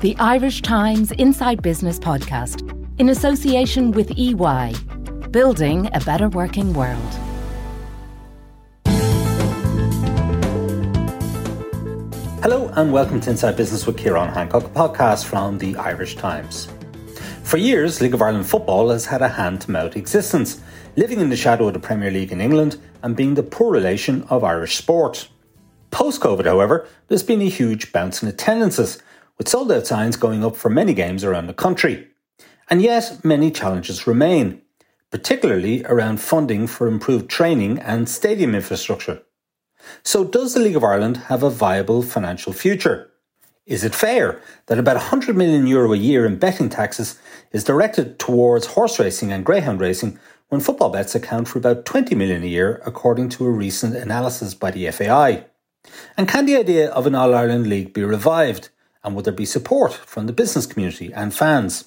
[0.00, 2.62] the Irish Times Inside Business podcast,
[3.00, 4.72] in association with EY,
[5.32, 7.14] building a better working world.
[12.44, 16.68] Hello, and welcome to Inside Business with Ciaran Hancock, a podcast from the Irish Times.
[17.42, 20.60] For years, League of Ireland football has had a hand to mouth existence,
[20.94, 24.22] living in the shadow of the Premier League in England and being the poor relation
[24.30, 25.28] of Irish sport.
[25.90, 29.02] Post COVID, however, there's been a huge bounce in attendances,
[29.38, 32.08] with sold out signs going up for many games around the country.
[32.68, 34.60] And yet, many challenges remain,
[35.10, 39.22] particularly around funding for improved training and stadium infrastructure.
[40.02, 43.10] So, does the League of Ireland have a viable financial future?
[43.64, 47.18] Is it fair that about 100 million euro a year in betting taxes
[47.52, 52.14] is directed towards horse racing and greyhound racing when football bets account for about 20
[52.14, 55.44] million a year according to a recent analysis by the FAI?
[56.16, 58.70] And can the idea of an All Ireland League be revived?
[59.08, 61.86] And would there be support from the business community and fans?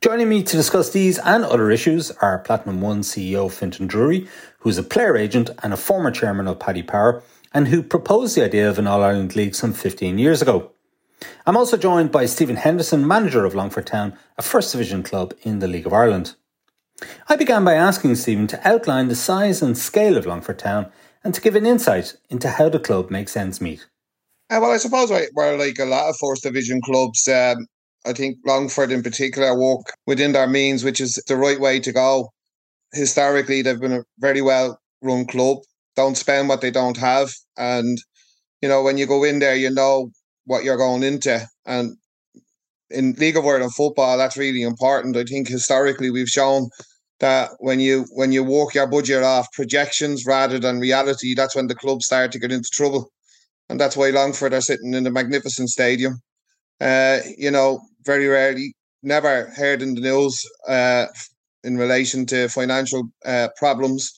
[0.00, 4.26] Joining me to discuss these and other issues are Platinum One CEO Fintan Drury,
[4.58, 7.22] who is a player agent and a former chairman of Paddy Power,
[7.54, 10.72] and who proposed the idea of an All Ireland League some 15 years ago.
[11.46, 15.60] I'm also joined by Stephen Henderson, manager of Longford Town, a First Division club in
[15.60, 16.34] the League of Ireland.
[17.28, 20.90] I began by asking Stephen to outline the size and scale of Longford Town
[21.22, 23.86] and to give an insight into how the club makes ends meet.
[24.50, 27.28] Uh, well, I suppose we're like a lot of First Division clubs.
[27.28, 27.66] Um,
[28.04, 31.92] I think Longford in particular work within their means, which is the right way to
[31.92, 32.30] go.
[32.92, 35.58] Historically, they've been a very well run club.
[35.94, 37.30] Don't spend what they don't have.
[37.56, 37.98] And,
[38.62, 40.10] you know, when you go in there, you know
[40.46, 41.46] what you're going into.
[41.66, 41.96] And
[42.90, 45.16] in League of World Ireland football, that's really important.
[45.16, 46.70] I think historically we've shown
[47.20, 51.68] that when you when you walk your budget off projections rather than reality, that's when
[51.68, 53.10] the clubs start to get into trouble.
[53.70, 56.20] And that's why Longford are sitting in a magnificent stadium.
[56.80, 61.06] Uh, you know, very rarely, never heard in the news uh,
[61.62, 64.10] in relation to financial uh, problems.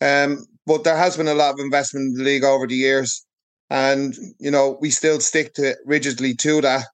[0.00, 3.26] Um, but there has been a lot of investment in the league over the years.
[3.68, 6.84] And, you know, we still stick to rigidly to that.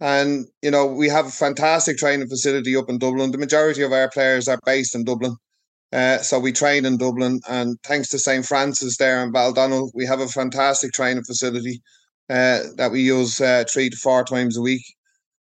[0.00, 3.30] And, you know, we have a fantastic training facility up in Dublin.
[3.30, 5.34] The majority of our players are based in Dublin.
[5.92, 7.40] Uh, so we train in Dublin.
[7.48, 8.44] And thanks to St.
[8.44, 11.82] Francis there in Baldonnel, we have a fantastic training facility
[12.28, 14.84] uh, that we use uh, three to four times a week.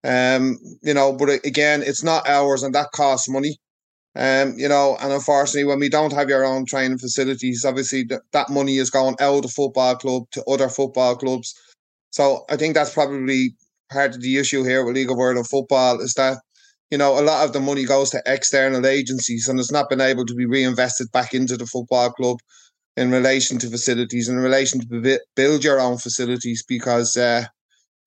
[0.03, 3.57] Um, you know, but again, it's not hours and that costs money.
[4.16, 8.22] Um, you know, and unfortunately, when we don't have your own training facilities, obviously th-
[8.34, 11.53] that money is going out of football club to other football clubs.
[12.09, 13.56] So I think that's probably
[13.90, 16.40] part of the issue here with League of Ireland football is that
[16.91, 20.02] you know a lot of the money goes to external agencies and it's not been
[20.02, 22.38] able to be reinvested back into the football club
[22.97, 27.46] in relation to facilities and in relation to build your own facilities because uh,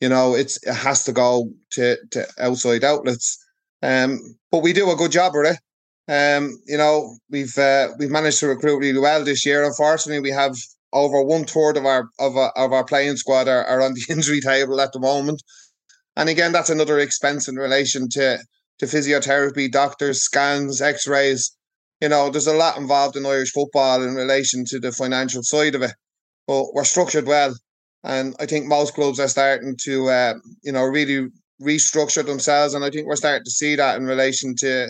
[0.01, 3.39] you know it's it has to go to, to outside outlets.
[3.83, 5.59] Um, but we do a good job of it.
[6.07, 9.65] Um, you know, we've uh, we've managed to recruit really well this year.
[9.65, 10.55] Unfortunately, we have
[10.93, 14.05] over one third of our of our, of our playing squad are, are on the
[14.11, 15.43] injury table at the moment,
[16.17, 18.39] and again, that's another expense in relation to
[18.79, 21.53] to physiotherapy, doctors, scans, X rays.
[22.01, 25.75] You know, there's a lot involved in Irish football in relation to the financial side
[25.75, 25.93] of it,
[26.47, 27.55] but we're structured well,
[28.03, 31.29] and I think most clubs are starting to uh, you know really
[31.63, 34.87] restructure themselves, and I think we're starting to see that in relation to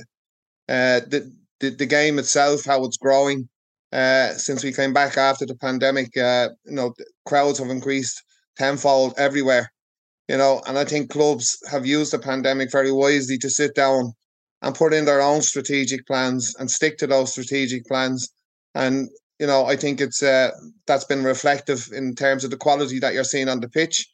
[0.68, 1.30] uh, the,
[1.60, 3.48] the the game itself, how it's growing
[3.92, 6.16] uh, since we came back after the pandemic.
[6.16, 6.94] Uh, you know,
[7.26, 8.22] crowds have increased
[8.56, 9.70] tenfold everywhere.
[10.28, 14.14] You know, and I think clubs have used the pandemic very wisely to sit down
[14.62, 18.30] and put in their own strategic plans and stick to those strategic plans.
[18.74, 20.50] And you know, I think it's uh,
[20.86, 24.06] that's been reflective in terms of the quality that you're seeing on the pitch,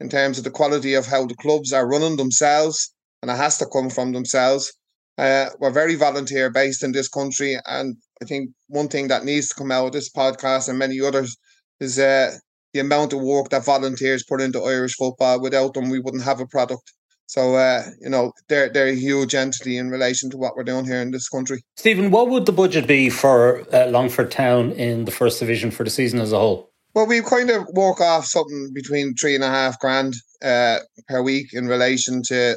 [0.00, 3.58] in terms of the quality of how the clubs are running themselves, and it has
[3.58, 4.72] to come from themselves.
[5.18, 9.48] Uh, we're very volunteer based in this country, and I think one thing that needs
[9.48, 11.36] to come out of this podcast and many others
[11.80, 12.36] is uh,
[12.76, 15.40] the amount of work that volunteers put into Irish football.
[15.40, 16.92] Without them, we wouldn't have a product.
[17.26, 20.84] So uh, you know they're they're a huge entity in relation to what we're doing
[20.84, 21.62] here in this country.
[21.76, 25.82] Stephen, what would the budget be for uh, Longford Town in the first division for
[25.82, 26.70] the season as a whole?
[26.94, 31.20] Well, we kind of work off something between three and a half grand uh, per
[31.20, 32.56] week in relation to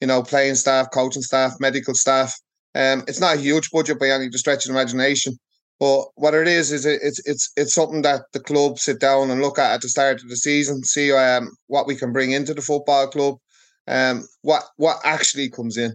[0.00, 2.38] you know, playing staff, coaching staff, medical staff.
[2.74, 5.38] Um, it's not a huge budget by any stretch of imagination,
[5.84, 9.42] but what it is is it's it's it's something that the club sit down and
[9.42, 12.54] look at at the start of the season, see um, what we can bring into
[12.54, 13.34] the football club,
[13.86, 15.94] um, what what actually comes in.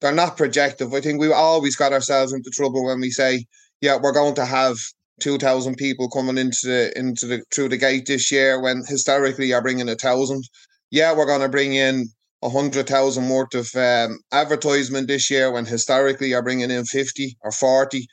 [0.00, 0.92] They're not projective.
[0.92, 3.46] I think we always got ourselves into trouble when we say,
[3.80, 4.76] yeah, we're going to have
[5.20, 9.46] two thousand people coming into the into the through the gate this year when historically
[9.46, 10.42] you're bringing a thousand.
[10.90, 12.08] Yeah, we're going to bring in
[12.42, 17.36] a hundred thousand worth of um, advertisement this year when historically you're bringing in 50
[17.42, 18.06] or 40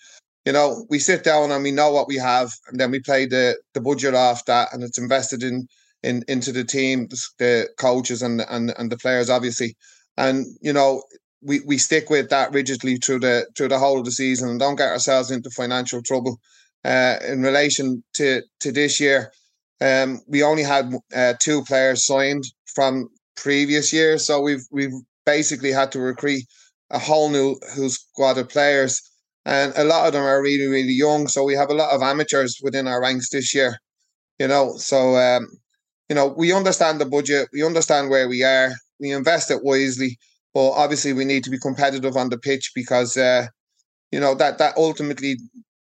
[0.46, 3.26] you know we sit down and we know what we have and then we play
[3.26, 5.68] the the budget off that and it's invested in
[6.04, 7.08] in into the team
[7.40, 9.76] the, coaches and and and the players obviously.
[10.18, 11.04] And you know
[11.42, 14.60] we, we stick with that rigidly through the through the whole of the season and
[14.60, 16.40] don't get ourselves into financial trouble.
[16.84, 19.32] Uh, in relation to to this year
[19.82, 22.44] um, we only had uh, two players signed
[22.74, 24.94] from previous years, so we've we've
[25.26, 26.44] basically had to recruit
[26.92, 29.02] a whole new whole squad of players,
[29.46, 31.28] and a lot of them are really really young.
[31.28, 33.78] So we have a lot of amateurs within our ranks this year,
[34.40, 34.78] you know.
[34.78, 35.48] So um,
[36.10, 40.18] you know we understand the budget, we understand where we are, we invest it wisely,
[40.54, 43.48] but obviously we need to be competitive on the pitch because uh,
[44.12, 45.38] you know that that ultimately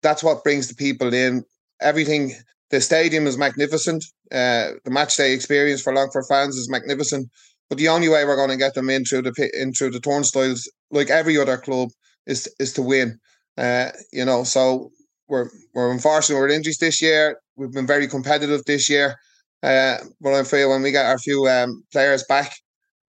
[0.02, 1.44] that's what brings the people in.
[1.80, 2.32] Everything
[2.70, 4.04] the stadium is magnificent.
[4.32, 7.28] Uh, the match day experience for Longford fans is magnificent.
[7.68, 10.70] But the only way we're going to get them into the in through the turnstiles,
[10.90, 11.90] like every other club,
[12.26, 13.18] is is to win.
[13.58, 14.90] Uh, you know, so
[15.28, 17.38] we're we're unfortunately we're injuries this year.
[17.56, 19.16] We've been very competitive this year.
[19.62, 22.52] Uh, but I feel when we get our few um, players back,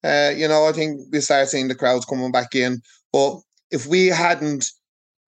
[0.03, 2.81] uh, you know, I think we start seeing the crowds coming back in.
[3.13, 3.39] But
[3.71, 4.65] if we hadn't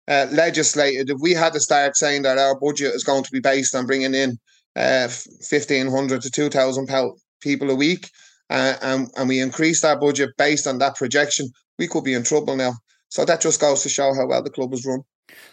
[0.08, 3.40] uh, legislated, if we had to start saying that our budget is going to be
[3.40, 4.38] based on bringing in
[4.76, 5.08] uh,
[5.50, 6.90] 1,500 to 2,000
[7.42, 8.10] people a week,
[8.50, 11.50] uh, and, and we increased our budget based on that projection,
[11.80, 12.74] we could be in trouble now.
[13.14, 15.04] So that just goes to show how well the club is run.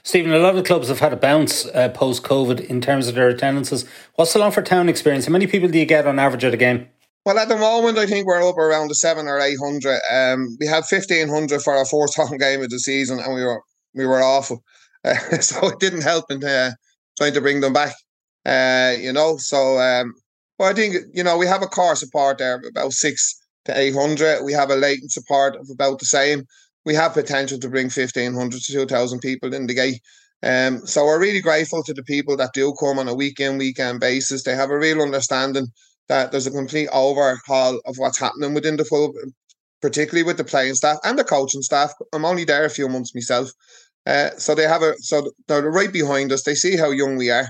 [0.03, 3.17] Stephen, a lot of clubs have had a bounce uh, post COVID in terms of
[3.17, 3.85] their attendances.
[4.15, 5.27] What's the Longford Town experience?
[5.27, 6.89] How many people do you get on average at a game?
[7.27, 10.01] Well, at the moment, I think we're up around the seven or eight hundred.
[10.11, 13.45] Um, we had fifteen hundred for our fourth home game of the season, and we
[13.45, 13.63] were
[13.95, 14.65] we were awful.
[15.05, 16.71] Uh, so it didn't help in uh,
[17.19, 17.93] trying to bring them back.
[18.47, 20.15] Uh, you know, so um,
[20.59, 23.93] well, I think you know we have a core support there about six to eight
[23.93, 24.45] hundred.
[24.45, 26.47] We have a latent support of about the same.
[26.85, 30.01] We have potential to bring fifteen hundred to two thousand people in the gate.
[30.43, 34.01] Um, so we're really grateful to the people that do come on a weekend weekend
[34.01, 34.43] basis.
[34.43, 35.67] They have a real understanding
[36.09, 39.13] that there's a complete overhaul of what's happening within the club,
[39.83, 41.93] particularly with the playing staff and the coaching staff.
[42.13, 43.51] I'm only there a few months myself.
[44.07, 46.43] Uh, so they have a so they're right behind us.
[46.43, 47.49] They see how young we are,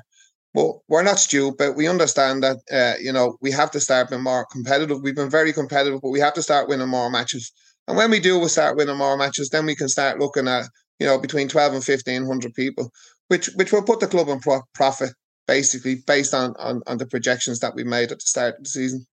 [0.52, 1.76] but we're not stupid.
[1.76, 5.00] We understand that uh, you know we have to start being more competitive.
[5.02, 7.52] We've been very competitive, but we have to start winning more matches.
[7.90, 9.48] And when we do, we start winning more matches.
[9.48, 10.66] Then we can start looking at
[11.00, 12.92] you know between twelve and fifteen hundred people,
[13.26, 15.10] which which will put the club in pro- profit
[15.48, 18.70] basically based on, on on the projections that we made at the start of the
[18.70, 19.06] season.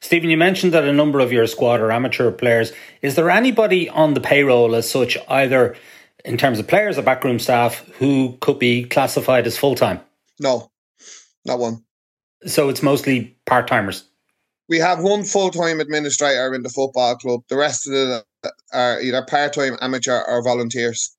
[0.00, 2.72] Stephen, you mentioned that a number of your squad are amateur players.
[3.02, 5.76] Is there anybody on the payroll as such, either
[6.24, 10.00] in terms of players or backroom staff, who could be classified as full time?
[10.40, 10.72] No,
[11.44, 11.84] not one.
[12.46, 14.02] So it's mostly part timers.
[14.68, 17.40] We have one full time administrator in the football club.
[17.48, 18.22] The rest of them
[18.72, 21.16] are either part time, amateur, or volunteers.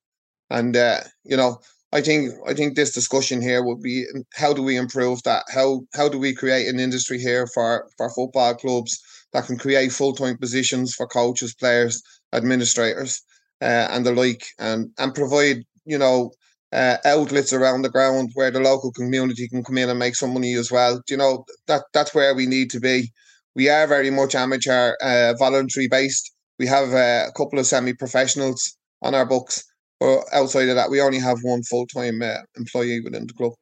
[0.50, 1.60] And uh, you know,
[1.94, 4.06] I think I think this discussion here would be
[4.36, 5.46] how do we improve that?
[5.54, 9.00] How how do we create an industry here for for football clubs
[9.34, 12.02] that can create full time positions for coaches, players,
[12.34, 13.22] administrators,
[13.62, 16.32] uh, and the like, and and provide you know
[16.74, 20.34] uh, outlets around the ground where the local community can come in and make some
[20.34, 21.02] money as well.
[21.10, 23.12] You know that that's where we need to be.
[23.56, 26.32] We are very much amateur, uh, voluntary based.
[26.60, 29.64] We have uh, a couple of semi professionals on our books
[30.00, 33.54] but outside of that, we only have one full time uh, employee within the club.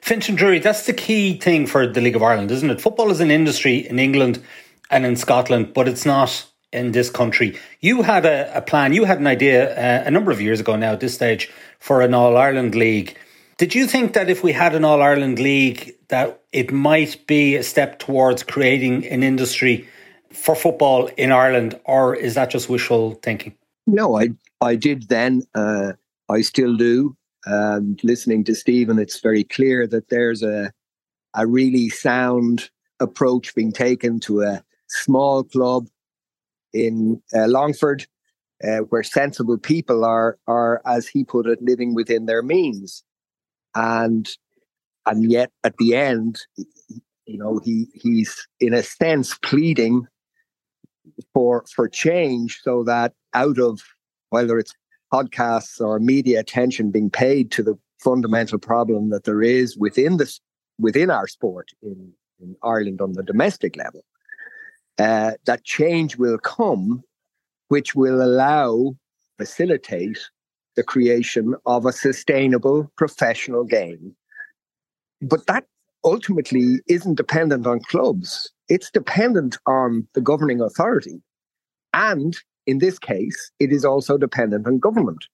[0.00, 2.80] Fintan Drury, that's the key thing for the League of Ireland, isn't it?
[2.80, 4.42] Football is an industry in England
[4.90, 7.58] and in Scotland, but it's not in this country.
[7.80, 10.76] You had a, a plan, you had an idea uh, a number of years ago
[10.76, 13.18] now at this stage for an All Ireland League.
[13.58, 17.56] Did you think that if we had an All Ireland League, that it might be
[17.56, 19.88] a step towards creating an industry
[20.32, 23.56] for football in Ireland, or is that just wishful thinking?
[23.84, 24.28] No, I
[24.60, 25.42] I did then.
[25.56, 25.94] Uh,
[26.28, 27.16] I still do.
[27.46, 30.72] And listening to Stephen, it's very clear that there's a
[31.34, 35.88] a really sound approach being taken to a small club
[36.72, 38.06] in uh, Longford,
[38.62, 43.02] uh, where sensible people are are, as he put it, living within their means,
[43.74, 44.28] and
[45.06, 46.40] and yet at the end,
[47.26, 50.06] you know, he he's in a sense pleading
[51.32, 53.80] for for change, so that out of
[54.30, 54.74] whether it's
[55.12, 60.40] podcasts or media attention being paid to the fundamental problem that there is within this
[60.78, 64.04] within our sport in, in Ireland on the domestic level,
[64.98, 67.02] uh, that change will come,
[67.68, 68.96] which will allow,
[69.38, 70.18] facilitate
[70.78, 74.16] the creation of a sustainable professional game.
[75.20, 75.66] But that
[76.04, 78.52] ultimately isn't dependent on clubs.
[78.68, 81.20] It's dependent on the governing authority
[81.94, 85.24] And in this case, it is also dependent on government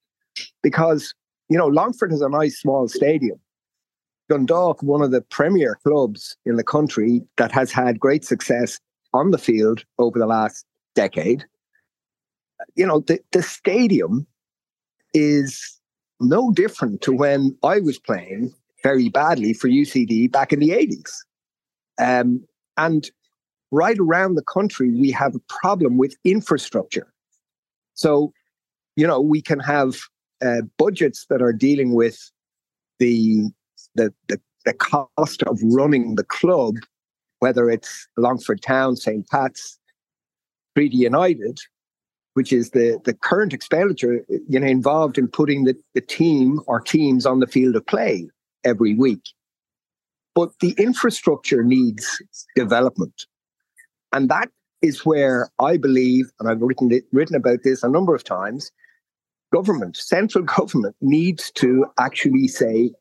[0.62, 1.14] because,
[1.50, 3.38] you know, Longford has a nice small stadium.
[4.30, 8.80] Dundalk, one of the premier clubs in the country that has had great success
[9.12, 11.44] on the field over the last decade.
[12.76, 14.26] You know, the, the stadium
[15.14, 15.80] is
[16.20, 18.52] no different to when I was playing
[18.82, 21.10] very badly for UCD back in the 80s.
[21.98, 22.44] Um,
[22.76, 23.10] and
[23.70, 27.12] right around the country, we have a problem with infrastructure.
[27.94, 28.32] So,
[28.96, 29.96] you know, we can have
[30.44, 32.30] uh, budgets that are dealing with
[32.98, 33.44] the,
[33.94, 36.76] the, the, the cost of running the club,
[37.38, 39.28] whether it's Longford Town, St.
[39.28, 39.78] Pat's,
[40.76, 41.58] Treaty United,
[42.34, 46.80] which is the, the current expenditure you know, involved in putting the, the team or
[46.80, 48.28] teams on the field of play
[48.64, 49.22] every week.
[50.34, 52.20] But the infrastructure needs
[52.56, 53.26] development.
[54.12, 54.48] And that
[54.82, 58.70] is where I believe, and I've written, it, written about this a number of times,
[59.52, 62.92] government, central government needs to actually say,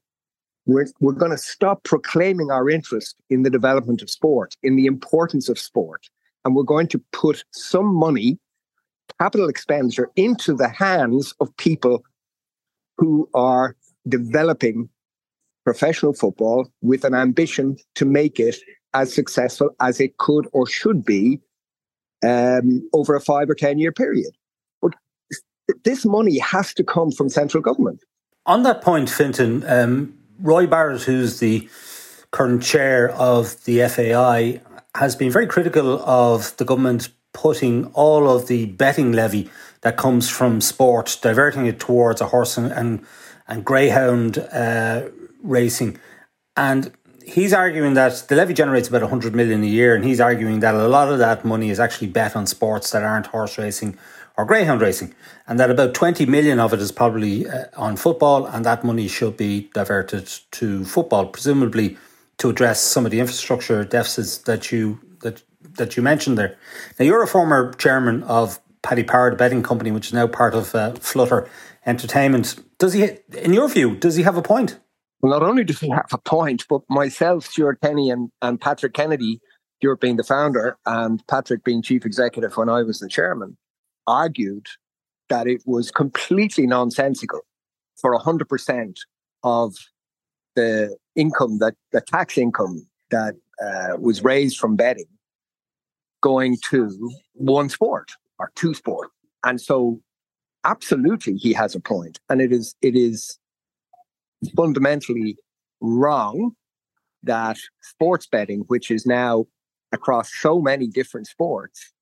[0.65, 4.85] we're, we're going to stop proclaiming our interest in the development of sport, in the
[4.85, 6.07] importance of sport.
[6.45, 8.39] And we're going to put some money,
[9.19, 12.03] capital expenditure, into the hands of people
[12.97, 13.75] who are
[14.07, 14.89] developing
[15.63, 18.57] professional football with an ambition to make it
[18.93, 21.39] as successful as it could or should be
[22.23, 24.31] um, over a five or 10 year period.
[24.81, 24.93] But
[25.83, 28.01] this money has to come from central government.
[28.45, 31.67] On that point, Fintan, um, Roy Barrett, who's the
[32.31, 34.61] current chair of the FAI,
[34.95, 39.49] has been very critical of the government putting all of the betting levy
[39.81, 43.05] that comes from sport, diverting it towards a horse and, and,
[43.47, 45.09] and greyhound uh,
[45.41, 45.97] racing.
[46.55, 46.93] And
[47.25, 50.75] he's arguing that the levy generates about 100 million a year, and he's arguing that
[50.75, 53.97] a lot of that money is actually bet on sports that aren't horse racing
[54.37, 55.13] or greyhound racing,
[55.47, 59.07] and that about 20 million of it is probably uh, on football, and that money
[59.07, 61.97] should be diverted to football, presumably
[62.37, 65.43] to address some of the infrastructure deficits that you that
[65.77, 66.57] that you mentioned there.
[66.99, 70.53] Now, you're a former chairman of Paddy Power, the betting company, which is now part
[70.53, 71.49] of uh, Flutter
[71.85, 72.55] Entertainment.
[72.77, 74.79] Does he, in your view, does he have a point?
[75.21, 78.93] Well, not only does he have a point, but myself, Stuart Kenny, and, and Patrick
[78.93, 79.39] Kennedy,
[79.77, 83.57] Stuart being the founder and Patrick being chief executive when I was the chairman,
[84.05, 84.67] argued
[85.29, 87.41] that it was completely nonsensical
[87.95, 88.95] for 100%
[89.43, 89.75] of
[90.55, 95.07] the income that the tax income that uh, was raised from betting
[96.23, 99.09] going to one sport or two sport.
[99.43, 99.99] And so
[100.63, 102.19] absolutely he has a point.
[102.29, 103.37] And it is it is
[104.55, 105.37] fundamentally
[105.81, 106.53] wrong
[107.23, 109.45] that sports betting, which is now
[109.91, 111.93] across so many different sports,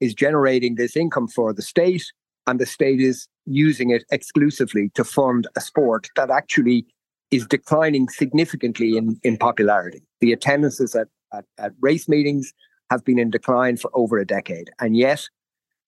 [0.00, 2.04] is generating this income for the state,
[2.46, 6.86] and the state is using it exclusively to fund a sport that actually
[7.30, 10.02] is declining significantly in, in popularity.
[10.20, 12.52] The attendances at, at, at race meetings
[12.90, 14.70] have been in decline for over a decade.
[14.80, 15.28] And yet,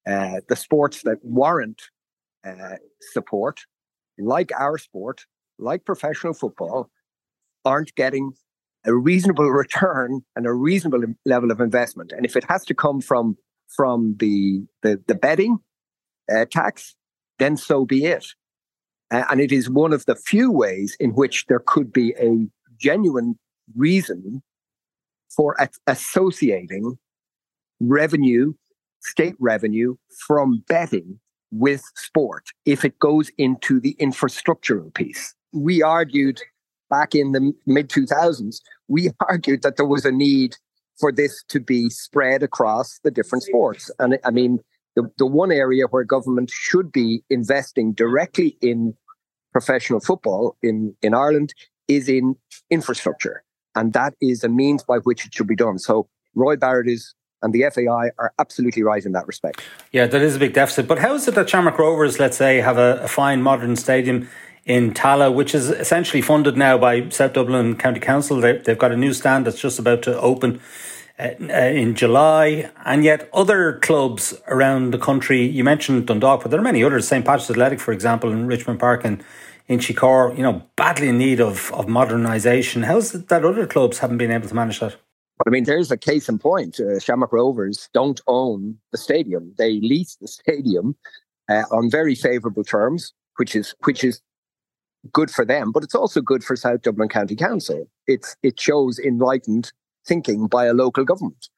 [0.07, 1.83] uh, the sports that warrant
[2.47, 2.77] uh,
[3.13, 3.61] support,
[4.19, 5.27] like our sport,
[5.59, 6.91] like professional football,
[7.65, 8.33] aren't getting
[8.85, 12.13] a reasonable return and a reasonable level of investment.
[12.13, 13.37] And if it has to come from
[13.69, 15.59] from the the, the betting
[16.33, 16.95] uh, tax,
[17.39, 18.27] then so be it.
[19.11, 22.47] Uh, and it is one of the few ways in which there could be a
[22.79, 23.39] genuine
[23.77, 24.43] reason
[25.37, 26.99] for a- associating
[27.81, 28.53] revenue,
[29.01, 29.97] state revenue
[30.27, 31.19] from betting
[31.51, 36.41] with sport if it goes into the infrastructural piece we argued
[36.91, 38.57] back in the mid 2000s,
[38.89, 40.57] we argued that there was a need
[40.99, 43.91] for this to be spread across the different sports.
[43.99, 44.59] And I mean,
[44.95, 48.95] the, the one area where government should be investing directly in
[49.53, 51.55] professional football in, in Ireland
[51.89, 52.37] is in
[52.71, 53.43] infrastructure.
[53.75, 55.79] And that is a means by which it should be done.
[55.79, 59.63] So Roy Barrett is and the FAI are absolutely right in that respect.
[59.91, 60.87] Yeah, that is a big deficit.
[60.87, 64.29] But how is it that Shamrock Rovers, let's say, have a, a fine modern stadium
[64.65, 68.41] in Tallaght, which is essentially funded now by South Dublin County Council.
[68.41, 70.61] They, have got a new stand that's just about to open
[71.19, 75.45] uh, uh, in July, and yet other clubs around the country.
[75.45, 77.09] You mentioned Dundalk, but there are many others.
[77.09, 79.23] St Patrick's Athletic, for example, in Richmond Park and
[79.69, 82.85] in Chicore, you know, badly in need of of modernisation.
[82.85, 84.97] How's it that other clubs haven't been able to manage that?
[85.39, 86.79] But I mean, there's a case in point.
[86.79, 90.97] Uh, Shamrock Rovers don't own the stadium; they lease the stadium
[91.49, 94.21] uh, on very favourable terms, which is which is
[95.13, 97.89] good for them, but it's also good for South Dublin County Council.
[98.07, 99.73] It's it shows enlightened
[100.07, 101.49] thinking by a local government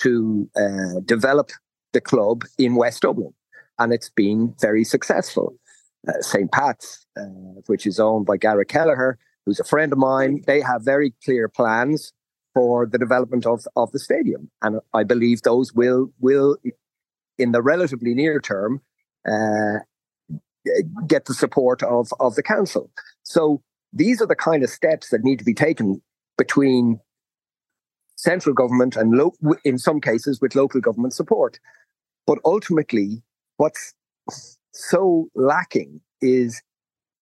[0.00, 1.50] to uh, develop
[1.92, 3.32] the club in West Dublin,
[3.78, 5.54] and it's been very successful.
[6.08, 6.50] Uh, St.
[6.50, 10.84] Pat's, uh, which is owned by Gary Kelleher, who's a friend of mine, they have
[10.84, 12.12] very clear plans
[12.54, 16.56] for the development of, of the stadium, and I believe those will will
[17.38, 18.82] in the relatively near term
[19.30, 19.78] uh,
[21.06, 22.90] get the support of of the council.
[23.22, 26.02] So these are the kind of steps that need to be taken
[26.36, 27.00] between
[28.16, 31.58] central government and lo- in some cases with local government support.
[32.26, 33.22] But ultimately,
[33.56, 33.94] what's
[34.72, 36.62] so lacking is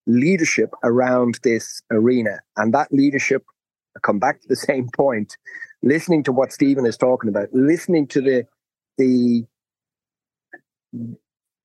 [0.07, 2.41] leadership around this arena.
[2.57, 3.45] And that leadership,
[3.97, 5.37] I come back to the same point,
[5.83, 8.45] listening to what Stephen is talking about, listening to the
[8.99, 9.45] the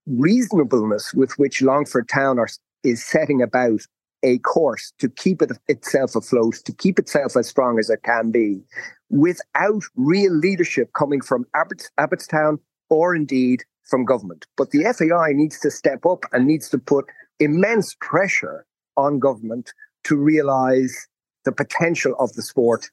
[0.08, 2.48] reasonableness with which Longford Town are,
[2.84, 3.82] is setting about
[4.24, 8.32] a course to keep it itself afloat, to keep itself as strong as it can
[8.32, 8.62] be,
[9.10, 14.46] without real leadership coming from Abbottstown or indeed from government.
[14.58, 17.06] But the FAI needs to step up and needs to put
[17.40, 18.66] immense pressure
[18.98, 19.74] on government
[20.06, 21.08] to realise
[21.44, 22.90] the potential of the sport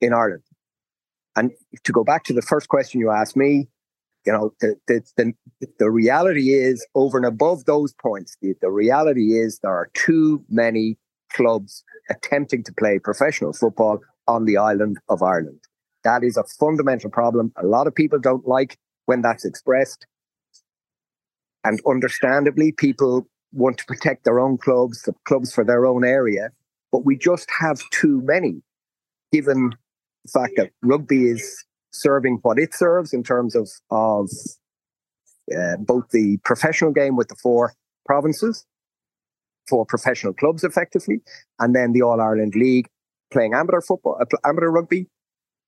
[0.00, 0.42] in Ireland.
[1.36, 1.52] And
[1.84, 3.68] to go back to the first question you asked me,
[4.26, 5.32] you know, the, the, the,
[5.78, 10.44] the reality is over and above those points, the, the reality is there are too
[10.50, 10.98] many
[11.32, 15.60] clubs attempting to play professional football on the island of Ireland.
[16.04, 17.52] That is a fundamental problem.
[17.56, 20.06] A lot of people don't like when that's expressed.
[21.64, 26.50] And understandably, people want to protect their own clubs, the clubs for their own area.
[26.92, 28.62] But we just have too many,
[29.32, 29.70] given
[30.24, 34.30] the fact that rugby is serving what it serves in terms of of
[35.56, 37.74] uh, both the professional game with the four
[38.06, 38.64] provinces,
[39.68, 41.20] four professional clubs, effectively,
[41.58, 42.88] and then the All Ireland League
[43.32, 45.06] playing amateur football, uh, amateur rugby,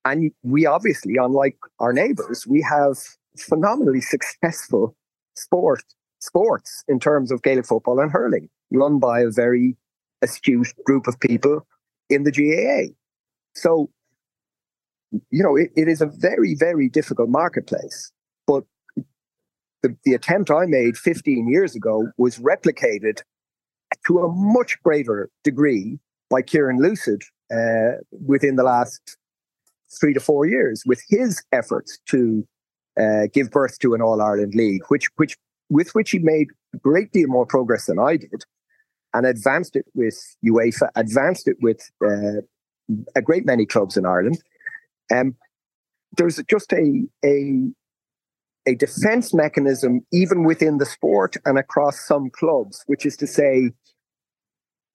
[0.05, 2.97] and we obviously, unlike our neighbours, we have
[3.37, 4.95] phenomenally successful
[5.35, 5.83] sport
[6.19, 9.75] sports in terms of Gaelic football and hurling, run by a very
[10.21, 11.67] astute group of people
[12.09, 12.93] in the GAA.
[13.55, 13.89] So
[15.29, 18.11] you know, it, it is a very, very difficult marketplace.
[18.47, 18.63] But
[19.81, 23.21] the, the attempt I made 15 years ago was replicated
[24.07, 29.17] to a much greater degree by Kieran Lucid uh, within the last
[29.99, 32.47] three to four years with his efforts to
[32.99, 35.37] uh, give birth to an All Ireland League, which, which,
[35.69, 38.43] with which he made a great deal more progress than I did,
[39.13, 42.41] and advanced it with UEFA, advanced it with uh,
[43.15, 44.41] a great many clubs in Ireland,
[45.11, 45.35] um,
[46.17, 47.63] there's just a, a,
[48.67, 53.71] a defense mechanism, even within the sport and across some clubs, which is to say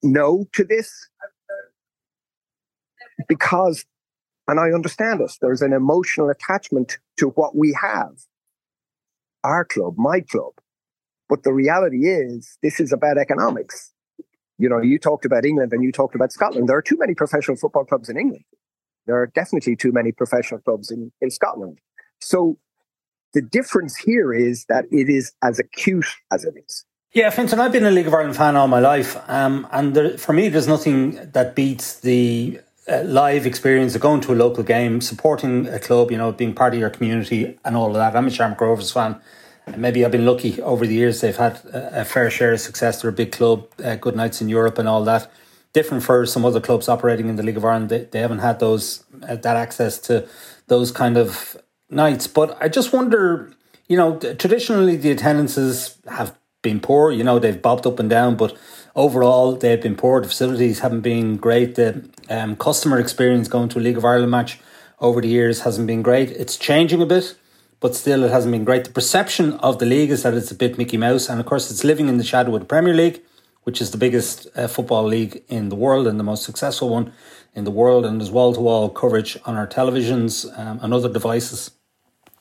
[0.03, 0.91] no to this.
[3.29, 3.85] Because,
[4.49, 8.13] and I understand this, there's an emotional attachment to what we have
[9.45, 10.53] our club, my club.
[11.29, 13.93] But the reality is, this is about economics.
[14.59, 16.69] You know, you talked about England and you talked about Scotland.
[16.69, 18.45] There are too many professional football clubs in England.
[19.07, 21.79] There are definitely too many professional clubs in, in Scotland.
[22.21, 22.59] So
[23.35, 26.85] the difference here is that it is as acute as it is.
[27.13, 29.17] Yeah, Fintan, I've been a League of Ireland fan all my life.
[29.29, 34.33] Um, and there, for me, there's nothing that beats the live experience of going to
[34.33, 37.89] a local game, supporting a club, you know, being part of your community and all
[37.89, 38.17] of that.
[38.17, 39.21] I'm a Shamrock Rovers fan.
[39.67, 41.21] And maybe I've been lucky over the years.
[41.21, 43.03] They've had a, a fair share of success.
[43.03, 45.31] They're a big club, uh, good nights in Europe and all that
[45.73, 47.89] different for some other clubs operating in the League of Ireland.
[47.89, 50.27] They, they haven't had those uh, that access to
[50.67, 51.57] those kind of
[51.91, 52.27] nights.
[52.27, 53.53] But I just wonder,
[53.87, 57.13] you know, traditionally the attendances have been poor.
[57.13, 58.57] You know, they've bobbed up and down, but
[59.05, 60.21] overall they've been poor.
[60.21, 61.75] The facilities haven't been great.
[61.77, 61.89] The
[62.29, 64.59] um, customer experience going to a League of Ireland match
[65.01, 66.31] over the years hasn't been great.
[66.33, 67.37] It's changing a bit.
[67.81, 68.85] But still, it hasn't been great.
[68.85, 71.71] The perception of the league is that it's a bit Mickey Mouse, and of course,
[71.71, 73.23] it's living in the shadow of the Premier League
[73.69, 77.13] which is the biggest uh, football league in the world and the most successful one
[77.55, 81.13] in the world, and there's wall to wall coverage on our televisions um, and other
[81.13, 81.71] devices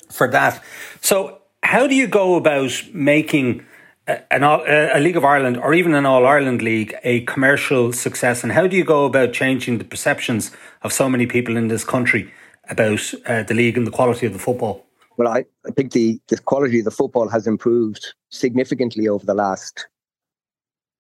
[0.10, 0.64] for that.
[1.02, 3.66] So, how do you go about making
[4.08, 8.44] a, a, League of Ireland or even an All Ireland League a commercial success?
[8.44, 11.84] And how do you go about changing the perceptions of so many people in this
[11.84, 12.32] country
[12.70, 14.86] about uh, the league and the quality of the football?
[15.18, 19.34] Well, I, I think the, the quality of the football has improved significantly over the
[19.34, 19.88] last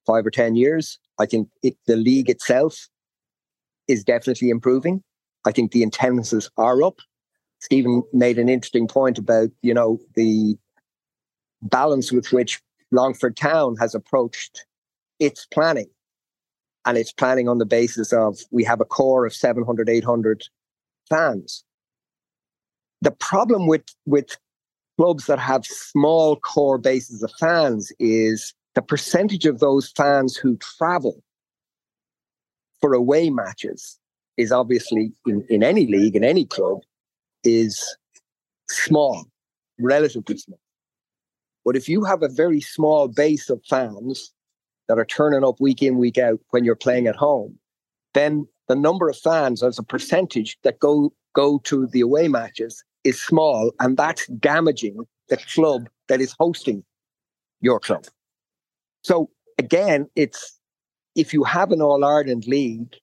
[0.06, 0.98] five or 10 years.
[1.20, 2.88] I think it, the league itself
[3.88, 5.04] is definitely improving.
[5.46, 7.00] I think the attendances are up.
[7.60, 10.58] Stephen made an interesting point about, you know, the
[11.62, 14.66] balance with which Longford Town has approached
[15.20, 15.90] its planning.
[16.86, 20.44] And it's planning on the basis of we have a core of 700, 800
[21.10, 21.64] fans.
[23.02, 24.38] The problem with, with
[24.98, 30.58] clubs that have small core bases of fans is the percentage of those fans who
[30.58, 31.22] travel
[32.80, 34.00] for away matches
[34.38, 36.80] is obviously in, in any league, in any club,
[37.44, 37.98] is
[38.70, 39.26] small,
[39.80, 40.60] relatively small.
[41.68, 44.32] But if you have a very small base of fans
[44.88, 47.60] that are turning up week in, week out when you're playing at home,
[48.14, 52.86] then the number of fans as a percentage that go go to the away matches
[53.04, 56.86] is small, and that's damaging the club that is hosting
[57.60, 58.06] your club.
[59.04, 60.58] So again, it's
[61.16, 62.96] if you have an All Ireland league,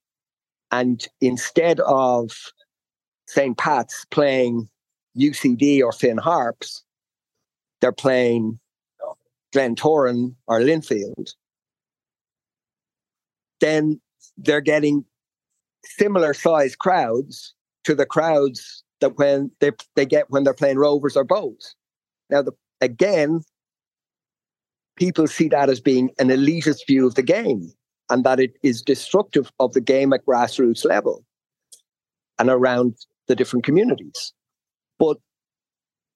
[0.70, 2.32] and instead of
[3.26, 3.58] St.
[3.58, 4.70] Pat's playing
[5.18, 6.82] UCD or Finn Harps,
[7.84, 8.58] they're playing
[9.54, 11.34] Glentoran or Linfield,
[13.60, 14.00] then
[14.38, 15.04] they're getting
[15.84, 17.52] similar size crowds
[17.84, 21.74] to the crowds that when they they get when they're playing Rovers or Bohs.
[22.30, 23.42] Now, the, again,
[24.96, 27.70] people see that as being an elitist view of the game
[28.08, 31.22] and that it is destructive of the game at grassroots level
[32.38, 32.96] and around
[33.28, 34.32] the different communities.
[34.98, 35.18] But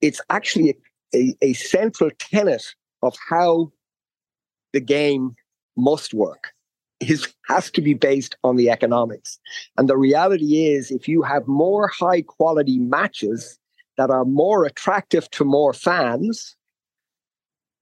[0.01, 0.75] it's actually
[1.13, 3.71] a, a, central tenet of how
[4.73, 5.35] the game
[5.75, 6.53] must work
[6.99, 9.39] is has to be based on the economics.
[9.77, 13.57] And the reality is if you have more high quality matches
[13.97, 16.55] that are more attractive to more fans,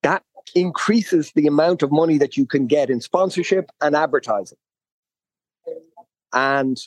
[0.04, 0.24] that
[0.56, 4.58] increases the amount of money that you can get in sponsorship and advertising.
[6.34, 6.78] And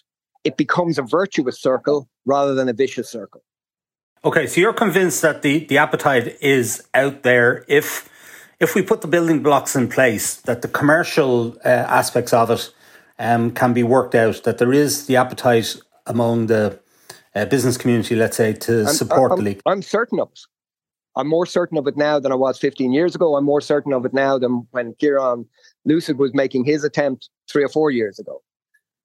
[0.44, 3.42] it becomes a virtuous circle rather than a vicious circle.
[4.22, 8.06] Okay, so you're convinced that the, the appetite is out there if
[8.60, 12.70] if we put the building blocks in place, that the commercial uh, aspects of it
[13.18, 16.78] um, can be worked out, that there is the appetite among the
[17.34, 19.62] uh, business community, let's say, to I'm, support I'm, the league?
[19.64, 20.40] I'm certain of it.
[21.16, 23.34] I'm more certain of it now than I was 15 years ago.
[23.36, 25.46] I'm more certain of it now than when Kieran
[25.86, 28.42] Lucid was making his attempt three or four years ago.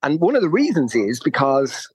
[0.02, 1.88] And one of the reasons is because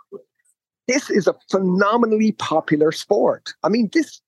[0.87, 3.53] this is a phenomenally popular sport.
[3.63, 4.21] I mean, this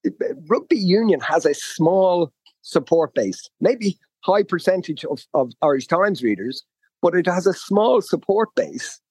[0.48, 6.64] rugby union has a small support base, maybe high percentage of, of Irish Times readers,
[7.02, 9.02] but it has a small support base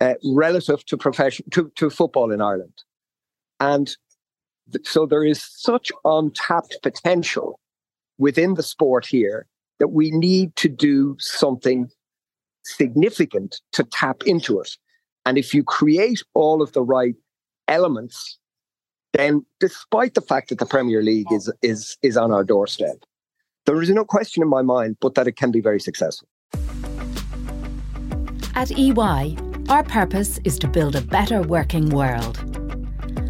[0.00, 2.82] uh, relative to profession to, to football in Ireland.
[3.60, 3.96] And
[4.72, 7.60] th- so there is such untapped potential
[8.18, 9.46] within the sport here
[9.78, 11.88] that we need to do something
[12.64, 14.76] significant to tap into it.
[15.28, 17.14] And if you create all of the right
[17.68, 18.38] elements
[19.12, 22.98] then despite the fact that the Premier League is is is on our doorstep,
[23.66, 26.28] there is no question in my mind but that it can be very successful.
[28.54, 29.36] At EY,
[29.68, 32.36] our purpose is to build a better working world.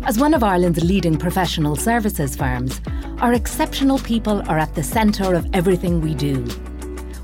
[0.05, 2.81] As one of Ireland's leading professional services firms,
[3.19, 6.47] our exceptional people are at the centre of everything we do.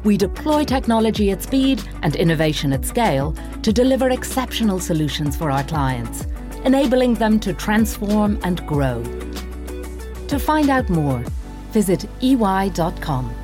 [0.05, 5.65] We deploy technology at speed and innovation at scale to deliver exceptional solutions for our
[5.65, 6.27] clients
[6.65, 9.03] enabling them to transform and grow.
[10.29, 11.23] To find out more,
[11.71, 13.35] visit ey.com.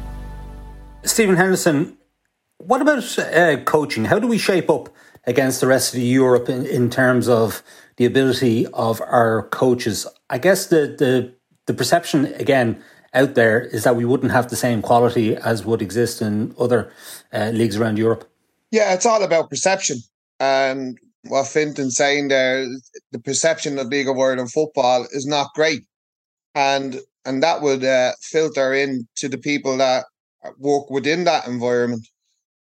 [1.04, 1.96] Stephen Henderson,
[2.58, 4.04] what about uh, coaching?
[4.04, 4.88] How do we shape up
[5.24, 7.62] against the rest of Europe in, in terms of
[7.96, 10.06] the ability of our coaches?
[10.28, 11.34] I guess the, the
[11.66, 15.82] the perception again out there is that we wouldn't have the same quality as would
[15.82, 16.92] exist in other
[17.32, 18.30] uh, leagues around Europe.
[18.70, 19.98] Yeah, it's all about perception.
[20.38, 22.66] And what Fintan's saying there,
[23.12, 25.82] the perception of League of Ireland football is not great,
[26.54, 30.06] and and that would uh, filter in to the people that
[30.58, 32.06] work within that environment.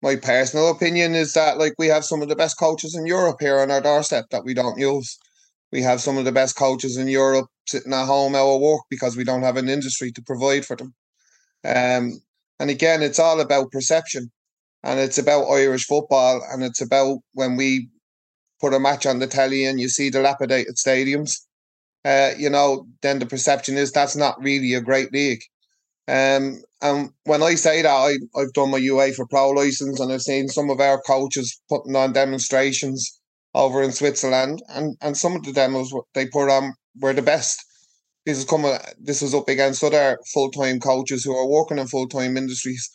[0.02, 3.36] My personal opinion is that like we have some of the best coaches in Europe
[3.40, 5.18] here on our doorstep that we don't use.
[5.72, 8.82] We have some of the best coaches in Europe sitting at home out of work
[8.90, 10.94] because we don't have an industry to provide for them.
[11.64, 12.22] Um,
[12.58, 14.30] and again, it's all about perception,
[14.82, 17.90] and it's about Irish football, and it's about when we
[18.60, 21.40] put a match on the telly and you see dilapidated stadiums,
[22.04, 25.42] uh, you know, then the perception is that's not really a great league.
[26.08, 30.22] Um, and when I say that, I, I've done my UEFA Pro license and I've
[30.22, 33.17] seen some of our coaches putting on demonstrations
[33.58, 37.62] over in Switzerland, and, and some of the demos they put on were the best.
[38.24, 38.78] This is coming.
[38.98, 42.88] This is up against other full time coaches who are working in full time industries,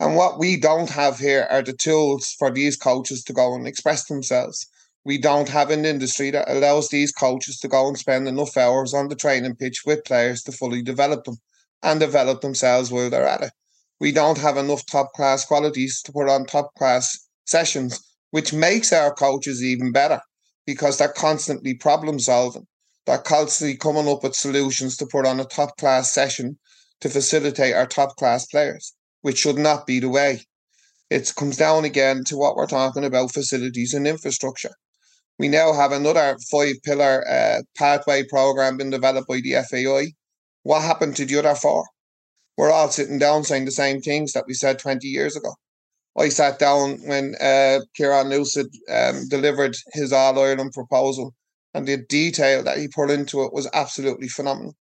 [0.00, 3.68] and what we don't have here are the tools for these coaches to go and
[3.68, 4.66] express themselves
[5.06, 8.92] we don't have an industry that allows these coaches to go and spend enough hours
[8.92, 11.36] on the training pitch with players to fully develop them
[11.84, 13.52] and develop themselves while they're at it.
[14.00, 18.00] We don't have enough top class qualities to put on top class sessions,
[18.36, 20.20] which makes our coaches even better
[20.66, 22.66] because they're constantly problem solving.
[23.06, 26.58] They're constantly coming up with solutions to put on a top class session
[27.00, 30.42] to facilitate our top class players, which should not be the way.
[31.08, 34.74] It comes down again to what we're talking about facilities and infrastructure.
[35.38, 40.12] We now have another five pillar uh, pathway program being developed by the FAI.
[40.62, 41.86] What happened to the other four?
[42.58, 45.54] We're all sitting down saying the same things that we said 20 years ago.
[46.18, 51.34] I sat down when uh, Kieran Lucid um, delivered his All Ireland proposal,
[51.74, 54.74] and the detail that he put into it was absolutely phenomenal.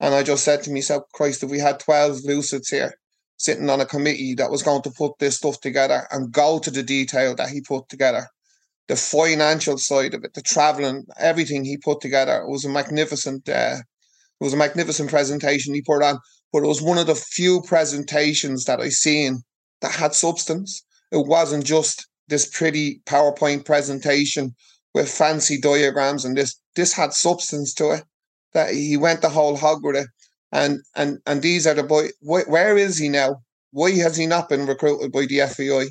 [0.00, 2.94] And I just said to myself, Christ, if we had 12 Lucids here
[3.36, 6.70] sitting on a committee that was going to put this stuff together and go to
[6.70, 8.26] the detail that he put together,
[8.86, 13.46] the financial side of it, the traveling, everything he put together was a magnificent.
[13.48, 13.76] Uh,
[14.40, 16.18] it was a magnificent presentation he put on,
[16.52, 19.42] but it was one of the few presentations that I seen
[19.80, 20.84] that had substance.
[21.10, 24.54] It wasn't just this pretty PowerPoint presentation
[24.94, 26.60] with fancy diagrams and this.
[26.76, 28.04] This had substance to it.
[28.52, 30.08] That he went the whole hog with it,
[30.52, 32.08] and and and these are the boy.
[32.20, 33.42] Where is he now?
[33.72, 35.90] Why has he not been recruited by the FAI?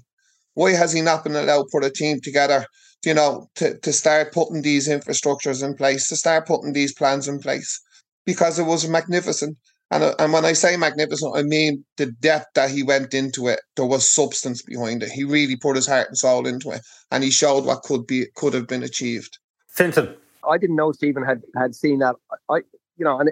[0.55, 2.65] Why has he not been allowed to put a team together?
[3.05, 7.27] You know, to to start putting these infrastructures in place, to start putting these plans
[7.27, 7.79] in place,
[8.25, 9.57] because it was magnificent.
[9.89, 13.47] And, uh, and when I say magnificent, I mean the depth that he went into
[13.47, 13.61] it.
[13.75, 15.09] There was substance behind it.
[15.09, 18.25] He really put his heart and soul into it, and he showed what could be
[18.35, 19.37] could have been achieved.
[19.69, 20.15] Fintan,
[20.47, 22.15] I didn't know Stephen had had seen that.
[22.49, 22.57] I,
[22.97, 23.31] you know, and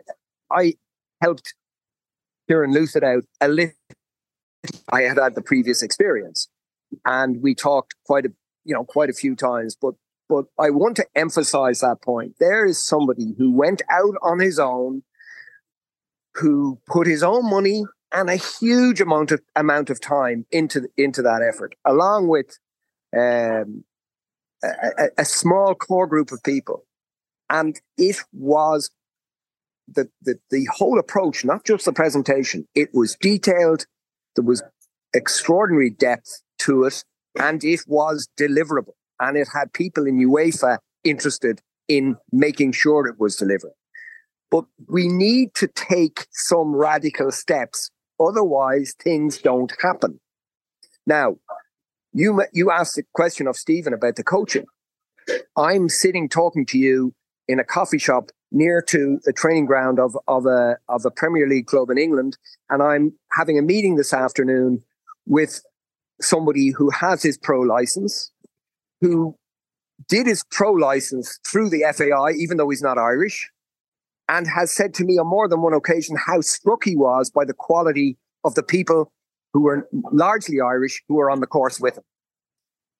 [0.49, 0.75] I
[1.21, 1.53] helped
[2.47, 3.73] Kieran Lucid out a little.
[4.91, 6.47] I had had the previous experience,
[7.05, 8.29] and we talked quite a
[8.63, 9.75] you know quite a few times.
[9.79, 9.95] But
[10.29, 12.35] but I want to emphasize that point.
[12.39, 15.03] There is somebody who went out on his own
[16.35, 21.21] who put his own money and a huge amount of amount of time into into
[21.21, 22.57] that effort, along with
[23.15, 23.83] um,
[24.63, 26.85] a, a, small core group of people,
[27.49, 28.91] and it was
[29.87, 32.67] the, the the whole approach, not just the presentation.
[32.75, 33.85] It was detailed.
[34.35, 34.63] There was
[35.13, 37.03] extraordinary depth to it,
[37.39, 43.19] and it was deliverable, and it had people in UEFA interested in making sure it
[43.19, 43.73] was delivered.
[44.55, 47.91] But we need to take some radical steps.
[48.21, 50.21] Otherwise, things don't happen.
[51.05, 51.35] Now,
[52.13, 54.63] you, you asked the question of Stephen about the coaching.
[55.57, 57.13] I'm sitting talking to you
[57.49, 61.49] in a coffee shop near to the training ground of, of, a, of a Premier
[61.49, 62.37] League club in England.
[62.69, 64.81] And I'm having a meeting this afternoon
[65.25, 65.61] with
[66.21, 68.31] somebody who has his pro license,
[69.01, 69.35] who
[70.07, 73.51] did his pro license through the FAI, even though he's not Irish,
[74.27, 77.45] and has said to me on more than one occasion how struck he was by
[77.45, 79.11] the quality of the people
[79.53, 82.03] who were largely Irish who were on the course with him.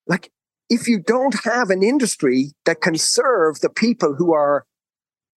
[0.07, 0.31] Like,
[0.69, 4.65] if you don't have an industry that can serve the people who are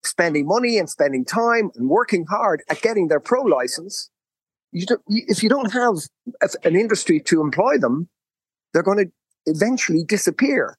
[0.04, 4.10] spending money and spending time and working hard at getting their pro license,
[4.72, 5.96] you if you don't have
[6.64, 8.10] an industry to employ them,
[8.74, 9.12] they're going to
[9.46, 10.78] eventually disappear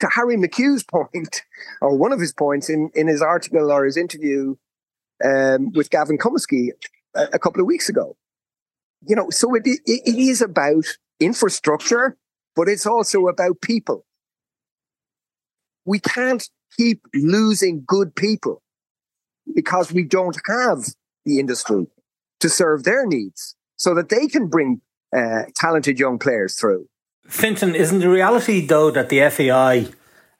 [0.00, 1.42] to Harry McHugh's point,
[1.80, 4.56] or one of his points in, in his article or his interview
[5.24, 6.70] um, with Gavin Cummiskey
[7.14, 8.16] a, a, couple of weeks ago.
[9.06, 10.84] You know, so it, it, it is about
[11.20, 12.16] infrastructure,
[12.56, 14.04] but it's also about people.
[15.84, 18.62] We can't keep losing good people
[19.54, 20.84] because we don't have
[21.24, 21.86] the industry
[22.40, 24.80] to serve their needs so that they can bring
[25.16, 26.86] uh, talented young players through.
[27.30, 29.86] Fintan, isn't the reality though that the FAI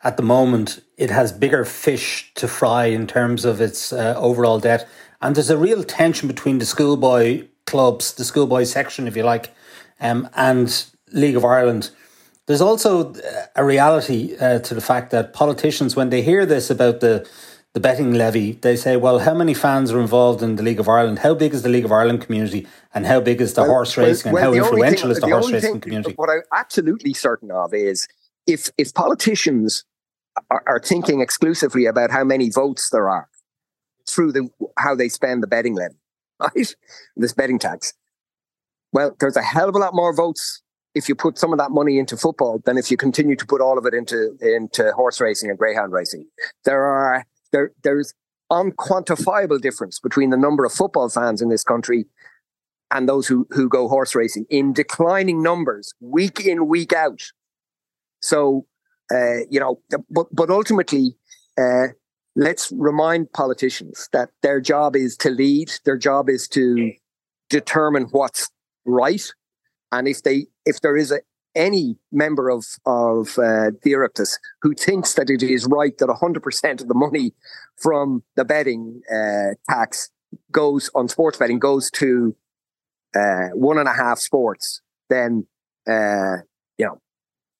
[0.02, 4.58] at the moment it has bigger fish to fry in terms of its uh, overall
[4.58, 4.88] debt,
[5.22, 9.54] and there's a real tension between the schoolboy clubs, the schoolboy section, if you like,
[10.00, 11.90] um, and League of Ireland.
[12.46, 13.14] There's also
[13.54, 17.24] a reality uh, to the fact that politicians, when they hear this about the
[17.72, 20.88] the betting levy, they say, well, how many fans are involved in the League of
[20.88, 21.20] Ireland?
[21.20, 22.66] How big is the League of Ireland community?
[22.92, 24.32] And how big is the well, horse racing?
[24.32, 26.14] Well, and how influential thing, is the, the horse racing thing, community?
[26.16, 28.08] What I'm absolutely certain of is
[28.46, 29.84] if if politicians
[30.50, 33.28] are, are, thinking exclusively about how many votes there are
[34.08, 35.94] through the how they spend the betting levy,
[36.40, 36.74] right?
[37.16, 37.92] This betting tax.
[38.92, 40.62] Well, there's a hell of a lot more votes
[40.96, 43.60] if you put some of that money into football than if you continue to put
[43.60, 46.26] all of it into into horse racing and greyhound racing.
[46.64, 48.14] There are there there's
[48.50, 52.06] unquantifiable difference between the number of football fans in this country
[52.90, 57.22] and those who, who go horse racing in declining numbers week in, week out.
[58.20, 58.66] So,
[59.12, 61.16] uh, you know, but, but ultimately,
[61.58, 61.88] uh,
[62.34, 66.92] let's remind politicians that their job is to lead, their job is to
[67.48, 68.50] determine what's
[68.84, 69.24] right.
[69.92, 71.20] And if they, if there is a,
[71.54, 74.30] any member of of uh, the
[74.62, 77.32] who thinks that it is right that 100% of the money
[77.76, 80.10] from the betting uh, tax
[80.52, 82.36] goes on sports betting goes to
[83.14, 85.46] uh, one and a half sports, then
[85.88, 86.36] uh,
[86.78, 87.00] you know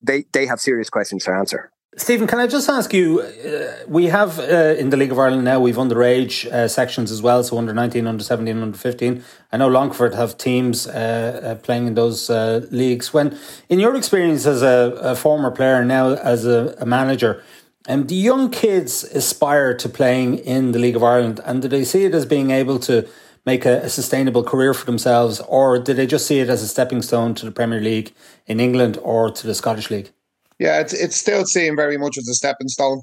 [0.03, 1.73] they they have serious questions to answer.
[1.97, 3.21] Stephen, can I just ask you?
[3.21, 7.21] Uh, we have uh, in the League of Ireland now, we've underage uh, sections as
[7.21, 9.25] well, so under 19, under 17, under 15.
[9.51, 13.13] I know Longford have teams uh, uh, playing in those uh, leagues.
[13.13, 13.37] When,
[13.69, 17.43] in your experience as a, a former player and now as a, a manager,
[17.89, 21.83] um, do young kids aspire to playing in the League of Ireland and do they
[21.83, 23.09] see it as being able to
[23.45, 26.69] make a, a sustainable career for themselves or do they just see it as a
[26.69, 28.15] stepping stone to the Premier League
[28.47, 30.13] in England or to the Scottish League?
[30.61, 33.01] Yeah, it's it's still seen very much as a stepping stone.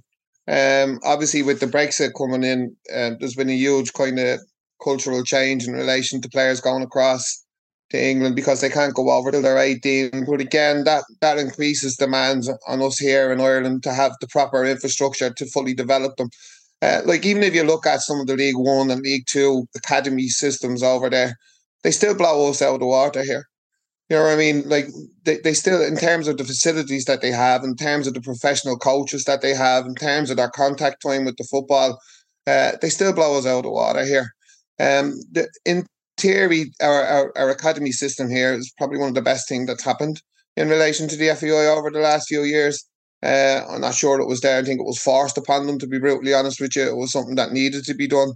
[0.48, 4.40] Um, obviously, with the Brexit coming in, uh, there's been a huge kind of
[4.82, 7.44] cultural change in relation to players going across
[7.90, 10.26] to England because they can't go over till they're 18.
[10.28, 14.64] But again, that that increases demands on us here in Ireland to have the proper
[14.64, 16.30] infrastructure to fully develop them.
[16.84, 19.66] Uh, like even if you look at some of the League One and League Two
[19.76, 21.34] academy systems over there,
[21.84, 23.46] they still blow us out of the water here.
[24.10, 24.68] You know what I mean?
[24.70, 24.88] Like
[25.26, 28.22] they, they still, in terms of the facilities that they have, in terms of the
[28.22, 32.00] professional coaches that they have, in terms of their contact time with the football,
[32.48, 34.34] uh, they still blow us out of the water here.
[34.80, 35.86] Um, the, in
[36.18, 39.84] theory, our, our, our academy system here is probably one of the best things that's
[39.84, 40.22] happened
[40.56, 42.86] in relation to the FAI over the last few years.
[43.22, 44.58] Uh, I'm not sure it was there.
[44.58, 46.84] I think it was forced upon them, to be brutally honest with you.
[46.84, 48.34] It was something that needed to be done.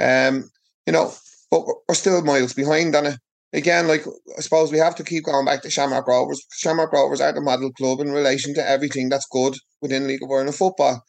[0.00, 0.50] Um,
[0.86, 1.12] you know,
[1.50, 3.18] but we're still miles behind on it
[3.52, 4.04] again, like
[4.36, 6.44] I suppose we have to keep going back to Shamrock Rovers.
[6.52, 10.30] Shamrock Rovers are the model club in relation to everything that's good within League of
[10.30, 11.02] Ireland football.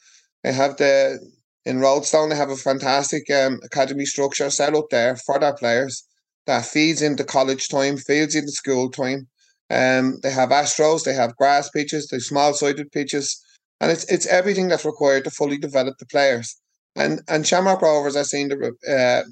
[0.43, 1.19] They have the
[1.65, 6.06] in Roadstone, they have a fantastic um, academy structure set up there for their players
[6.45, 9.27] that feeds into college time, feeds into school time.
[9.69, 13.41] Um, they have astros, they have grass pitches, they small sided pitches,
[13.79, 16.56] and it's it's everything that's required to fully develop the players.
[16.95, 19.23] And and Shamrock Rovers are seeing the uh,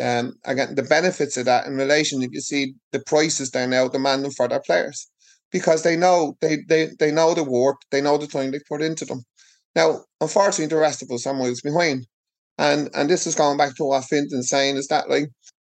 [0.00, 3.88] um, again, the benefits of that in relation, if you see the prices they're now
[3.88, 5.08] demanding for their players,
[5.50, 8.82] because they know they they they know the work, they know the time they put
[8.82, 9.22] into them.
[9.74, 12.06] Now, unfortunately, the rest of us are miles behind,
[12.58, 15.28] and and this is going back to what Fintan's saying is that like,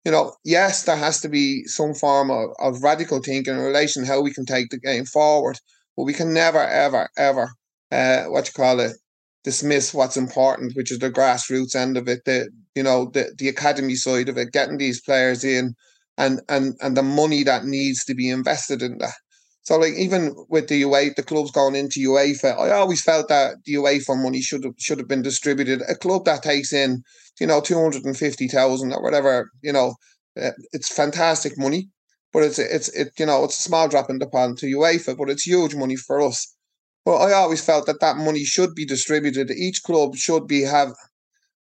[0.05, 4.03] you know, yes, there has to be some form of, of radical thinking in relation
[4.03, 5.59] to how we can take the game forward,
[5.97, 7.49] but we can never, ever, ever,
[7.91, 8.95] uh, what you call it,
[9.45, 13.47] dismiss what's important, which is the grassroots end of it, the you know the the
[13.49, 15.75] academy side of it, getting these players in,
[16.17, 19.13] and and and the money that needs to be invested in that.
[19.63, 23.55] So like even with the UEFA, the clubs going into UEFA, I always felt that
[23.65, 25.81] the UEFA money should have should have been distributed.
[25.87, 27.03] A club that takes in,
[27.39, 29.95] you know, two hundred and fifty thousand or whatever, you know,
[30.41, 31.89] uh, it's fantastic money,
[32.33, 35.17] but it's it's it you know it's a small drop in the pond to UEFA,
[35.17, 36.54] but it's huge money for us.
[37.05, 39.51] Well, I always felt that that money should be distributed.
[39.51, 40.93] Each club should be have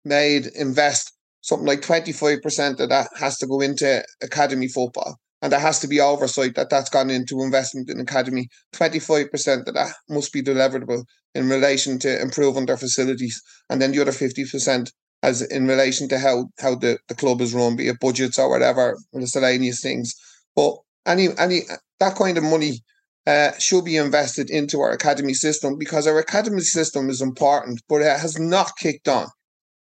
[0.04, 5.16] made invest something like 25% of that has to go into academy football.
[5.42, 8.48] And there has to be oversight that that's gone into investment in academy.
[8.74, 13.40] 25% of that must be deliverable in relation to improving their facilities.
[13.70, 14.90] And then the other 50%
[15.22, 18.48] as in relation to how, how the, the club is run, be it budgets or
[18.48, 20.14] whatever, miscellaneous things.
[20.54, 20.74] But
[21.06, 21.62] any any
[22.00, 22.80] that kind of money
[23.26, 28.00] uh, should be invested into our academy system because our academy system is important, but
[28.00, 29.26] it has not kicked on.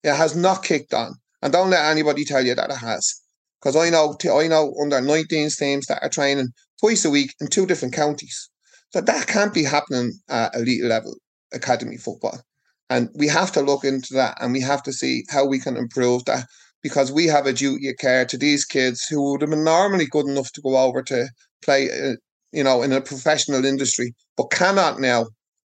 [0.03, 3.21] It has not kicked on, and don't let anybody tell you that it has.
[3.59, 7.47] Because I know, I know under 19 teams that are training twice a week in
[7.47, 8.49] two different counties.
[8.91, 11.15] So that can't be happening at elite level
[11.53, 12.39] academy football.
[12.89, 15.75] And we have to look into that and we have to see how we can
[15.75, 16.45] improve that
[16.83, 20.05] because we have a duty of care to these kids who would have been normally
[20.05, 21.27] good enough to go over to
[21.63, 22.13] play uh,
[22.55, 25.27] you know, in a professional industry, but cannot now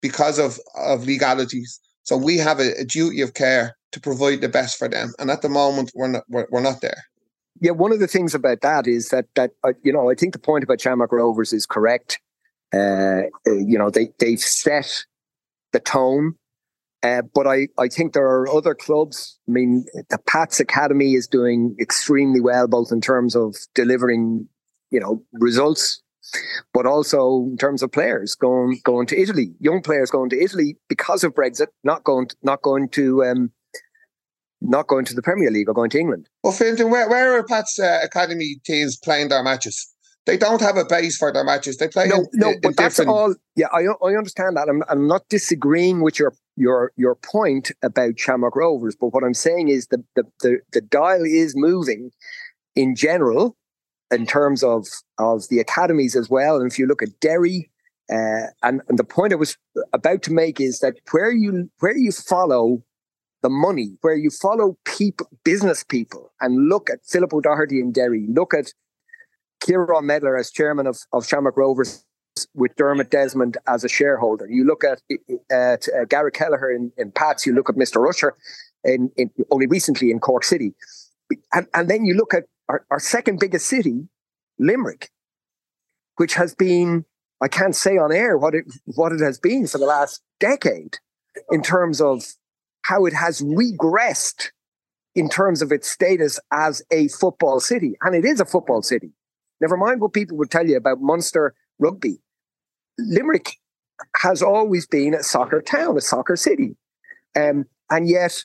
[0.01, 1.79] because of, of legalities.
[2.03, 5.13] So we have a, a duty of care to provide the best for them.
[5.19, 7.03] And at the moment, we're not, we're, we're not there.
[7.59, 10.33] Yeah, one of the things about that is that that uh, you know I think
[10.33, 12.19] the point about Shamrock Rovers is correct.
[12.71, 15.03] Uh, uh, you know they they've set
[15.73, 16.35] the tone,
[17.01, 19.39] uh, but I I think there are other clubs.
[19.49, 24.47] I mean, the Pats Academy is doing extremely well, both in terms of delivering
[24.91, 26.03] you know results
[26.73, 30.77] but also in terms of players going going to Italy, young players going to Italy
[30.89, 33.51] because of Brexit, not going to, not going to um,
[34.61, 36.27] not going to the Premier League or going to England.
[36.43, 39.93] Well, Fintan, where, where are Pat's uh, academy teams playing their matches?
[40.25, 41.77] They don't have a base for their matches.
[41.77, 43.17] They play no, in, no, in but that's different...
[43.17, 43.35] all.
[43.55, 44.67] Yeah, I I understand that.
[44.67, 49.33] I'm I'm not disagreeing with your your your point about Shamrock Rovers, but what I'm
[49.33, 52.11] saying is the the the, the dial is moving
[52.75, 53.55] in general
[54.11, 54.87] in terms of
[55.17, 56.57] of the academies as well.
[56.57, 57.69] And if you look at Derry,
[58.09, 59.57] Uh, and, and the point I was
[59.91, 62.81] about to make is that where you where you follow
[63.41, 68.25] the money, where you follow people, business people, and look at Philip O'Doherty in Derry,
[68.29, 68.73] look at
[69.59, 72.05] Kieran Medler as chairman of, of Shamrock Rovers
[72.53, 74.47] with Dermot Desmond as a shareholder.
[74.49, 75.01] You look at,
[75.51, 78.07] at uh, Gary Kelleher in, in Pats, you look at Mr.
[78.09, 78.33] Usher
[78.83, 80.73] in, in, only recently in Cork City.
[81.51, 84.07] And, and then you look at our, our second biggest city,
[84.59, 85.09] Limerick,
[86.17, 87.05] which has been,
[87.41, 90.97] I can't say on air what it, what it has been for the last decade
[91.51, 92.25] in terms of
[92.83, 94.49] how it has regressed
[95.15, 97.95] in terms of its status as a football city.
[98.01, 99.11] And it is a football city.
[99.59, 102.19] Never mind what people would tell you about Munster rugby.
[102.99, 103.57] Limerick
[104.17, 106.75] has always been a soccer town, a soccer city.
[107.35, 108.43] Um, and yet,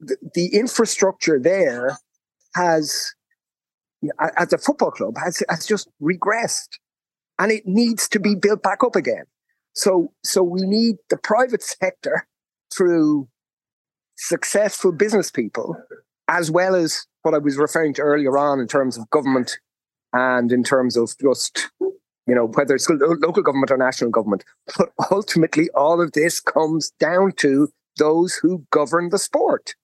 [0.00, 1.98] the, the infrastructure there
[2.54, 3.14] has,
[4.36, 6.78] as a football club, has, has just regressed.
[7.38, 9.24] And it needs to be built back up again.
[9.74, 12.26] So, so we need the private sector
[12.72, 13.28] through
[14.16, 15.76] successful business people,
[16.28, 19.58] as well as what I was referring to earlier on in terms of government
[20.12, 24.44] and in terms of just you know whether it's local government or national government
[24.78, 29.74] but ultimately all of this comes down to those who govern the sport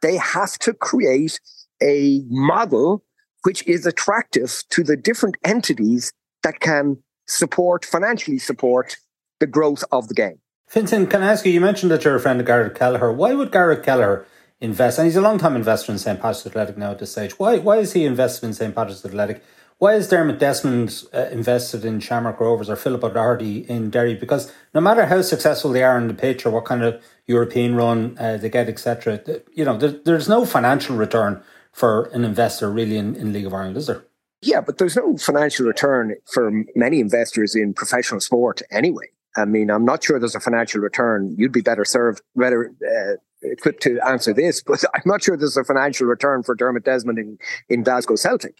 [0.00, 1.40] they have to create
[1.82, 3.02] a model
[3.42, 6.12] which is attractive to the different entities
[6.42, 8.96] that can support financially support
[9.38, 11.50] the growth of the game Fintan, can I ask you?
[11.50, 13.10] You mentioned that you're a friend of Garrett Kelleher.
[13.10, 14.24] Why would Garrett Kelleher
[14.60, 15.00] invest?
[15.00, 16.20] And he's a long time investor in St.
[16.20, 17.36] Patrick's Athletic now at this stage.
[17.40, 18.72] Why, why is he invested in St.
[18.72, 19.42] Patrick's Athletic?
[19.78, 24.14] Why is Dermot Desmond uh, invested in Shamrock Rovers or Philip O'Doherty in Derry?
[24.14, 27.74] Because no matter how successful they are on the pitch or what kind of European
[27.74, 29.20] run uh, they get, etc.,
[29.52, 31.42] you know, there, there's no financial return
[31.72, 34.04] for an investor really in, in League of Ireland, is there?
[34.42, 39.06] Yeah, but there's no financial return for many investors in professional sport anyway.
[39.36, 41.34] I mean, I'm not sure there's a financial return.
[41.38, 45.56] You'd be better served, better uh, equipped to answer this, but I'm not sure there's
[45.56, 48.56] a financial return for Dermot Desmond in, in Glasgow Celtic.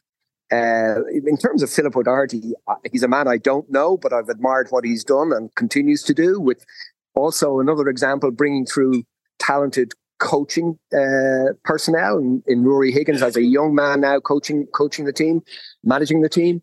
[0.53, 4.29] Uh, in terms of Philip O'Doherty, uh, he's a man I don't know, but I've
[4.29, 6.41] admired what he's done and continues to do.
[6.41, 6.65] With
[7.15, 9.05] also another example, bringing through
[9.39, 15.05] talented coaching uh, personnel in, in Ruaidhrí Higgins as a young man now coaching coaching
[15.05, 15.43] the team,
[15.83, 16.63] managing the team.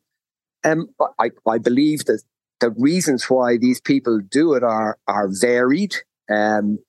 [0.64, 0.90] Um,
[1.20, 2.22] I, I believe that
[2.60, 5.96] the reasons why these people do it are are varied.
[6.30, 6.80] Um,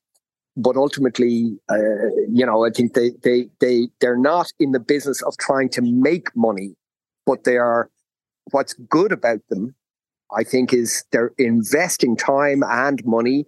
[0.57, 5.23] but ultimately, uh, you know, I think they they they they're not in the business
[5.23, 6.75] of trying to make money,
[7.27, 7.91] but they are.
[8.51, 9.75] What's good about them,
[10.35, 13.45] I think, is they're investing time and money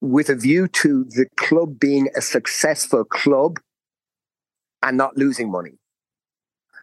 [0.00, 3.58] with a view to the club being a successful club
[4.82, 5.78] and not losing money.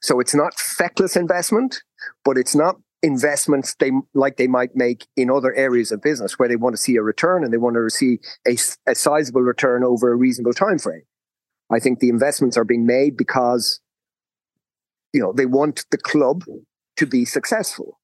[0.02, 1.82] So it's not feckless investment,
[2.24, 6.50] but it's not investments they like they might make in other areas of business where
[6.50, 8.58] they want to see a return and they want to see a,
[8.90, 11.04] a sizable return over a reasonable time frame.
[11.72, 13.80] I think the investments are being made because
[15.14, 16.44] you know they want the club
[16.98, 18.00] to be successful.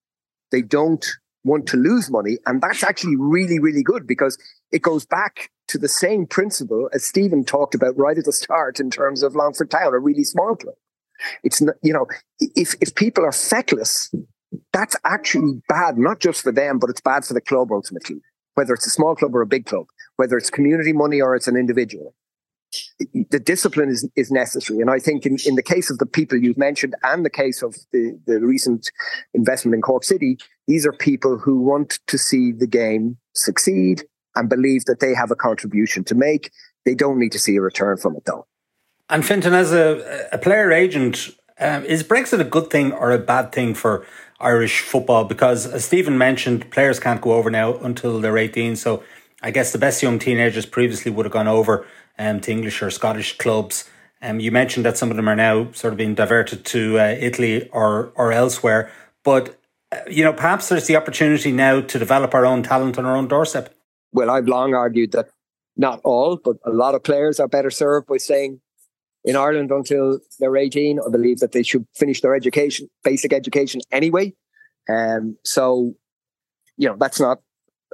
[0.52, 1.06] They don't
[1.44, 4.38] want to lose money, and that's actually really really good because
[4.72, 8.80] it goes back to the same principle as Stephen talked about right at the start
[8.80, 10.76] in terms of Longford Town, a really small club.
[11.44, 12.08] It's not, you know,
[12.40, 14.12] if if people are feckless
[14.72, 18.18] that's actually bad, not just for them, but it's bad for the club ultimately,
[18.56, 19.86] whether it's a small club or a big club,
[20.18, 22.14] whether it's community money or it's an individual.
[23.30, 24.80] The discipline is, is necessary.
[24.80, 27.62] And I think in, in the case of the people you've mentioned and the case
[27.62, 28.92] of the, the recent
[29.36, 30.38] investment in Cork City,
[30.68, 34.04] these are people who want to see the game succeed
[34.36, 36.52] and believe that they have a contribution to make.
[36.86, 38.48] They don't need to see a return from it though.
[39.10, 43.18] And Fintan, as a, a player agent, um, is Brexit a good thing or a
[43.18, 44.06] bad thing for
[44.40, 48.76] Irish football because, as Stephen mentioned, players can't go over now until they're 18.
[48.76, 49.04] So
[49.42, 51.86] I guess the best young teenagers previously would have gone over
[52.18, 53.90] um, to English or Scottish clubs.
[54.22, 57.16] Um, you mentioned that some of them are now sort of being diverted to uh,
[57.20, 58.90] Italy or or elsewhere.
[59.24, 59.60] But
[60.10, 63.28] you know, perhaps there's the opportunity now to develop our own talent on our own
[63.28, 63.74] doorstep.
[64.12, 65.30] Well, I've long argued that
[65.76, 68.62] not all, but a lot of players are better served by staying
[69.24, 71.00] in Ireland until they're 18.
[71.00, 74.34] I believe that they should finish their education, basic education anyway.
[74.90, 75.94] Um, so,
[76.78, 77.40] you know, that's not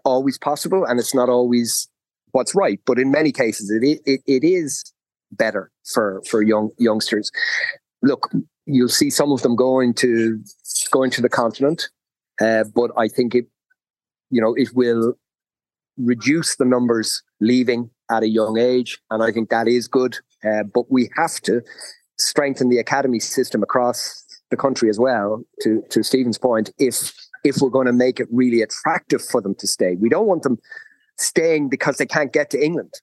[0.05, 1.87] always possible and it's not always
[2.31, 2.79] what's right.
[2.85, 4.83] But in many cases, it, it, it is
[5.31, 7.31] better for, for young youngsters.
[8.01, 8.29] Look,
[8.65, 10.41] you'll see some of them going to
[10.89, 11.89] going to the continent,
[12.41, 13.45] uh, but I think it,
[14.29, 15.15] you know, it will
[15.97, 20.17] reduce the numbers leaving at a young age, and I think that is good.
[20.43, 21.61] Uh, but we have to
[22.17, 25.43] strengthen the academy system across the country as well.
[25.61, 27.13] To to Stephen's point, if
[27.43, 29.95] if we're going to make it really attractive for them to stay.
[29.95, 30.57] We don't want them
[31.17, 32.93] staying because they can't get to England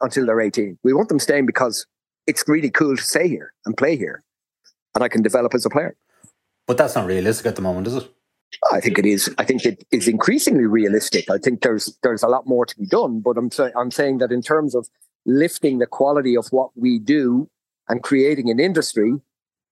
[0.00, 0.78] until they're 18.
[0.82, 1.86] We want them staying because
[2.26, 4.22] it's really cool to stay here and play here.
[4.94, 5.96] And I can develop as a player.
[6.68, 8.14] But that's not realistic at the moment, is it?
[8.72, 9.34] I think it is.
[9.38, 11.30] I think it is increasingly realistic.
[11.30, 13.20] I think there's there's a lot more to be done.
[13.20, 14.88] But I'm say, I'm saying that in terms of
[15.26, 17.48] lifting the quality of what we do
[17.88, 19.14] and creating an industry,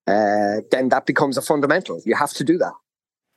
[0.07, 2.01] uh, then that becomes a fundamental.
[2.05, 2.73] You have to do that.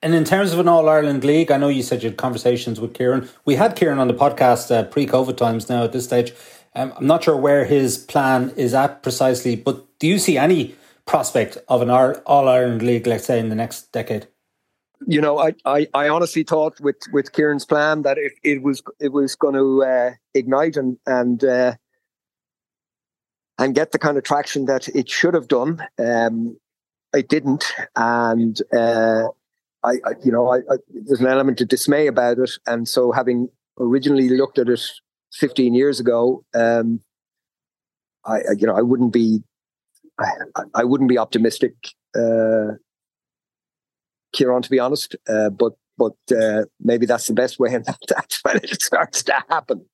[0.01, 2.79] And in terms of an All Ireland League, I know you said you had conversations
[2.79, 3.27] with Kieran.
[3.43, 6.33] We had Kieran on the podcast uh, pre COVID times now at this stage.
[6.75, 10.75] Um, I'm not sure where his plan is at precisely, but do you see any
[11.09, 14.27] prospect of an All Ireland League, let's say, in the next decade?
[15.07, 18.83] You know, I, I, I honestly thought with, with Kieran's plan that it, it was
[18.99, 21.75] it was going to uh, ignite and and uh,
[23.57, 25.81] and get the kind of traction that it should have done.
[25.97, 26.57] Um,
[27.13, 29.29] it didn't, and uh,
[29.83, 32.51] I, I, you know, I, I, there's an element of dismay about it.
[32.67, 33.49] And so, having
[33.79, 34.81] originally looked at it
[35.33, 37.01] 15 years ago, um,
[38.25, 39.43] I, you know, I wouldn't be,
[40.19, 41.73] I, I wouldn't be optimistic,
[42.15, 42.73] uh,
[44.35, 45.15] Ciaran, to be honest.
[45.27, 49.43] Uh, but but uh, maybe that's the best way, and that's when it starts to
[49.49, 49.85] happen.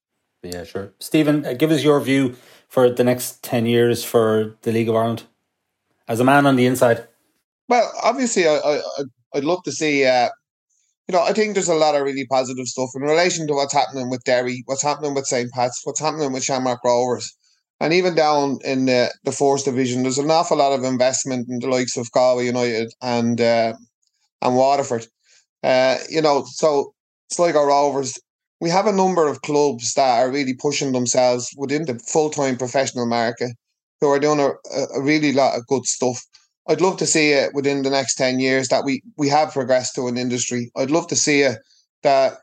[0.44, 0.94] Yeah, sure.
[1.00, 2.36] Stephen, uh, give us your view
[2.68, 5.24] for the next 10 years for the League of Ireland
[6.08, 7.08] as a man on the inside.
[7.68, 8.82] Well, obviously, I, I,
[9.34, 10.06] I'd love to see.
[10.06, 10.30] Uh,
[11.08, 13.74] you know, I think there's a lot of really positive stuff in relation to what's
[13.74, 15.52] happening with Derry, what's happening with St.
[15.52, 17.36] Pat's, what's happening with Shamrock Rovers.
[17.80, 21.60] And even down in the, the fourth division, there's an awful lot of investment in
[21.60, 23.74] the likes of Galway United and uh,
[24.42, 25.08] and Waterford.
[25.64, 26.94] Uh, you know, so
[27.32, 28.20] Sligo Rovers,
[28.62, 32.58] we have a number of clubs that are really pushing themselves within the full time
[32.58, 33.52] professional market
[34.00, 34.52] who are doing a,
[34.96, 36.24] a really lot of good stuff.
[36.68, 39.96] I'd love to see it within the next 10 years that we, we have progressed
[39.96, 40.72] to an industry.
[40.76, 41.60] I'd love to see it
[42.04, 42.38] that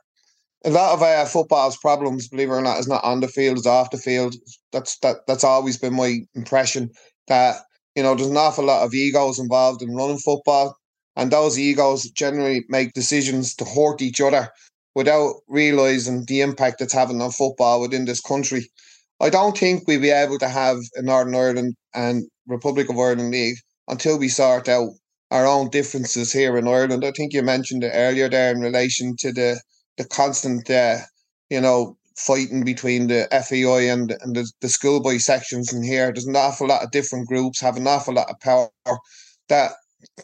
[0.64, 3.58] a lot of our football's problems, believe it or not, is not on the field,
[3.58, 4.34] it's off the field.
[4.72, 6.90] That's that that's always been my impression.
[7.28, 7.56] That,
[7.96, 10.76] you know, there's an awful lot of egos involved in running football.
[11.16, 14.48] And those egos generally make decisions to hurt each other
[14.94, 18.70] without realizing the impact it's having on football within this country.
[19.20, 23.30] I don't think we'll be able to have a Northern Ireland and Republic of Ireland
[23.30, 23.56] league
[23.88, 24.90] until we sort out
[25.30, 27.04] our own differences here in Ireland.
[27.04, 29.60] I think you mentioned it earlier there in relation to the
[29.96, 30.98] the constant, uh,
[31.50, 36.12] you know, fighting between the FAI and and the, the schoolboy sections in here.
[36.12, 38.70] There's an awful lot of different groups have an awful lot of power
[39.48, 39.72] that,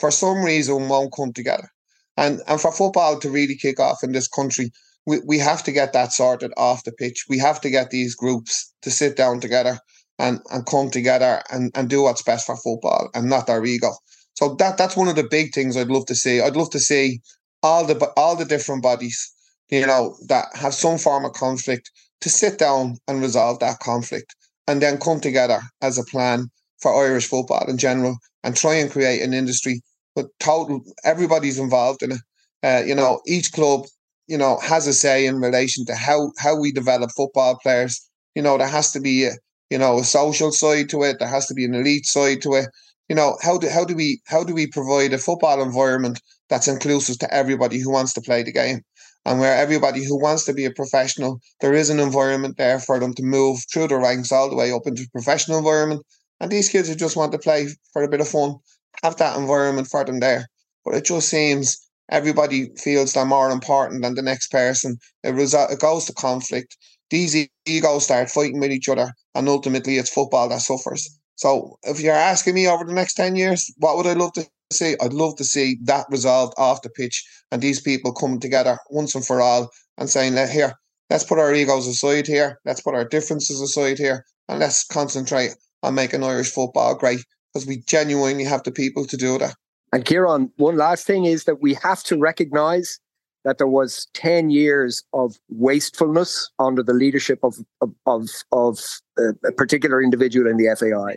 [0.01, 1.69] for some reason, won't come together.
[2.17, 4.71] And and for football to really kick off in this country,
[5.07, 7.25] we, we have to get that sorted off the pitch.
[7.29, 9.79] We have to get these groups to sit down together
[10.19, 13.93] and, and come together and, and do what's best for football and not their ego.
[14.35, 16.41] So that that's one of the big things I'd love to see.
[16.41, 17.21] I'd love to see
[17.63, 19.33] all the all the different bodies,
[19.71, 21.91] you know, that have some form of conflict
[22.21, 24.35] to sit down and resolve that conflict
[24.67, 26.51] and then come together as a plan
[26.81, 29.81] for Irish football in general and try and create an industry
[30.15, 32.21] but total everybody's involved in it.
[32.65, 33.87] Uh, you know, each club,
[34.27, 38.01] you know, has a say in relation to how how we develop football players.
[38.35, 39.33] You know, there has to be a,
[39.71, 42.55] you know a social side to it there has to be an elite side to
[42.55, 42.69] it
[43.09, 46.69] you know how do how do we how do we provide a football environment that's
[46.69, 48.81] inclusive to everybody who wants to play the game
[49.29, 52.99] and where everybody who wants to be a professional there is an environment there for
[52.99, 56.01] them to move through the ranks all the way up into professional environment.
[56.41, 58.55] And these kids who just want to play for a bit of fun
[59.03, 60.47] have that environment for them there.
[60.83, 61.77] But it just seems
[62.11, 64.97] everybody feels they're more important than the next person.
[65.23, 66.79] It, result, it goes to conflict.
[67.11, 71.07] These egos start fighting with each other, and ultimately it's football that suffers.
[71.37, 74.47] So, if you're asking me over the next 10 years, what would I love to
[74.73, 74.97] see?
[75.01, 79.15] I'd love to see that resolved off the pitch and these people coming together once
[79.15, 80.75] and for all and saying, Let here,
[81.11, 85.55] let's put our egos aside here, let's put our differences aside here, and let's concentrate
[85.83, 89.55] on making Irish football great because we genuinely have the people to do that.
[89.93, 93.01] And Ciaran, one last thing is that we have to recognise
[93.45, 98.79] that there was 10 years of wastefulness under the leadership of, of, of, of
[99.19, 101.17] uh, a particular individual in the FAI,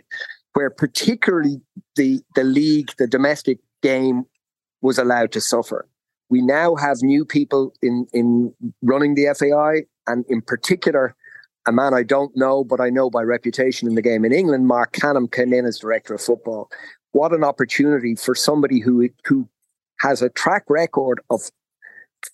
[0.54, 1.60] where particularly
[1.96, 4.24] the, the league, the domestic game
[4.80, 5.88] was allowed to suffer.
[6.28, 11.14] We now have new people in, in running the FAI, and in particular,
[11.66, 14.66] a man I don't know, but I know by reputation in the game in England,
[14.66, 16.70] Marc Canham came in as director of football.
[17.12, 19.48] What an opportunity for somebody who who
[20.00, 21.50] has a track record of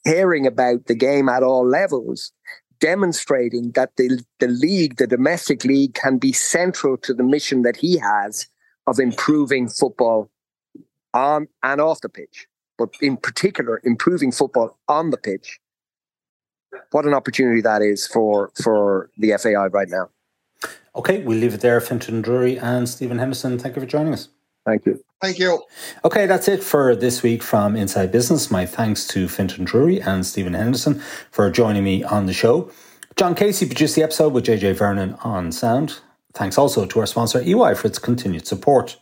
[0.07, 2.33] caring about the game at all levels,
[2.81, 7.76] demonstrating that the, the league, the domestic league, can be central to the mission that
[7.76, 8.47] he has
[8.87, 10.31] of improving football
[11.14, 12.47] on and off the pitch.
[12.79, 15.59] but in particular, improving football on the pitch.
[16.93, 20.11] What an opportunity that is for for the FAI right now.
[20.95, 21.81] Okay, we'll leave it there.
[21.81, 24.29] Fintan Drury and Stephen Henderson, thank you for joining us.
[24.64, 25.03] Thank you.
[25.21, 25.64] Thank you.
[26.05, 28.53] Okay, that's it for this week from Inside Business.
[28.53, 31.01] My thanks to Fintan Drury and Stephen Henderson
[31.33, 32.71] for joining me on the show.
[33.16, 35.99] John Casey produced the episode with JJ Vernon on sound.
[36.35, 38.97] Thanks also to our sponsor EY for its continued support.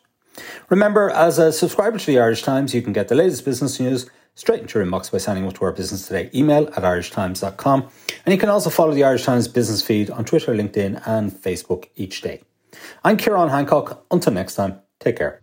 [0.70, 4.08] Remember, as a subscriber to the Irish Times, you can get the latest business news
[4.34, 7.88] straight into your inbox by signing up to our Business Today email at irishtimes.com.
[8.24, 11.88] And you can also follow the Irish Times business feed on Twitter, LinkedIn, and Facebook
[11.94, 12.42] each day.
[13.04, 14.06] I'm Ciaran Hancock.
[14.10, 15.42] Until next time, take care.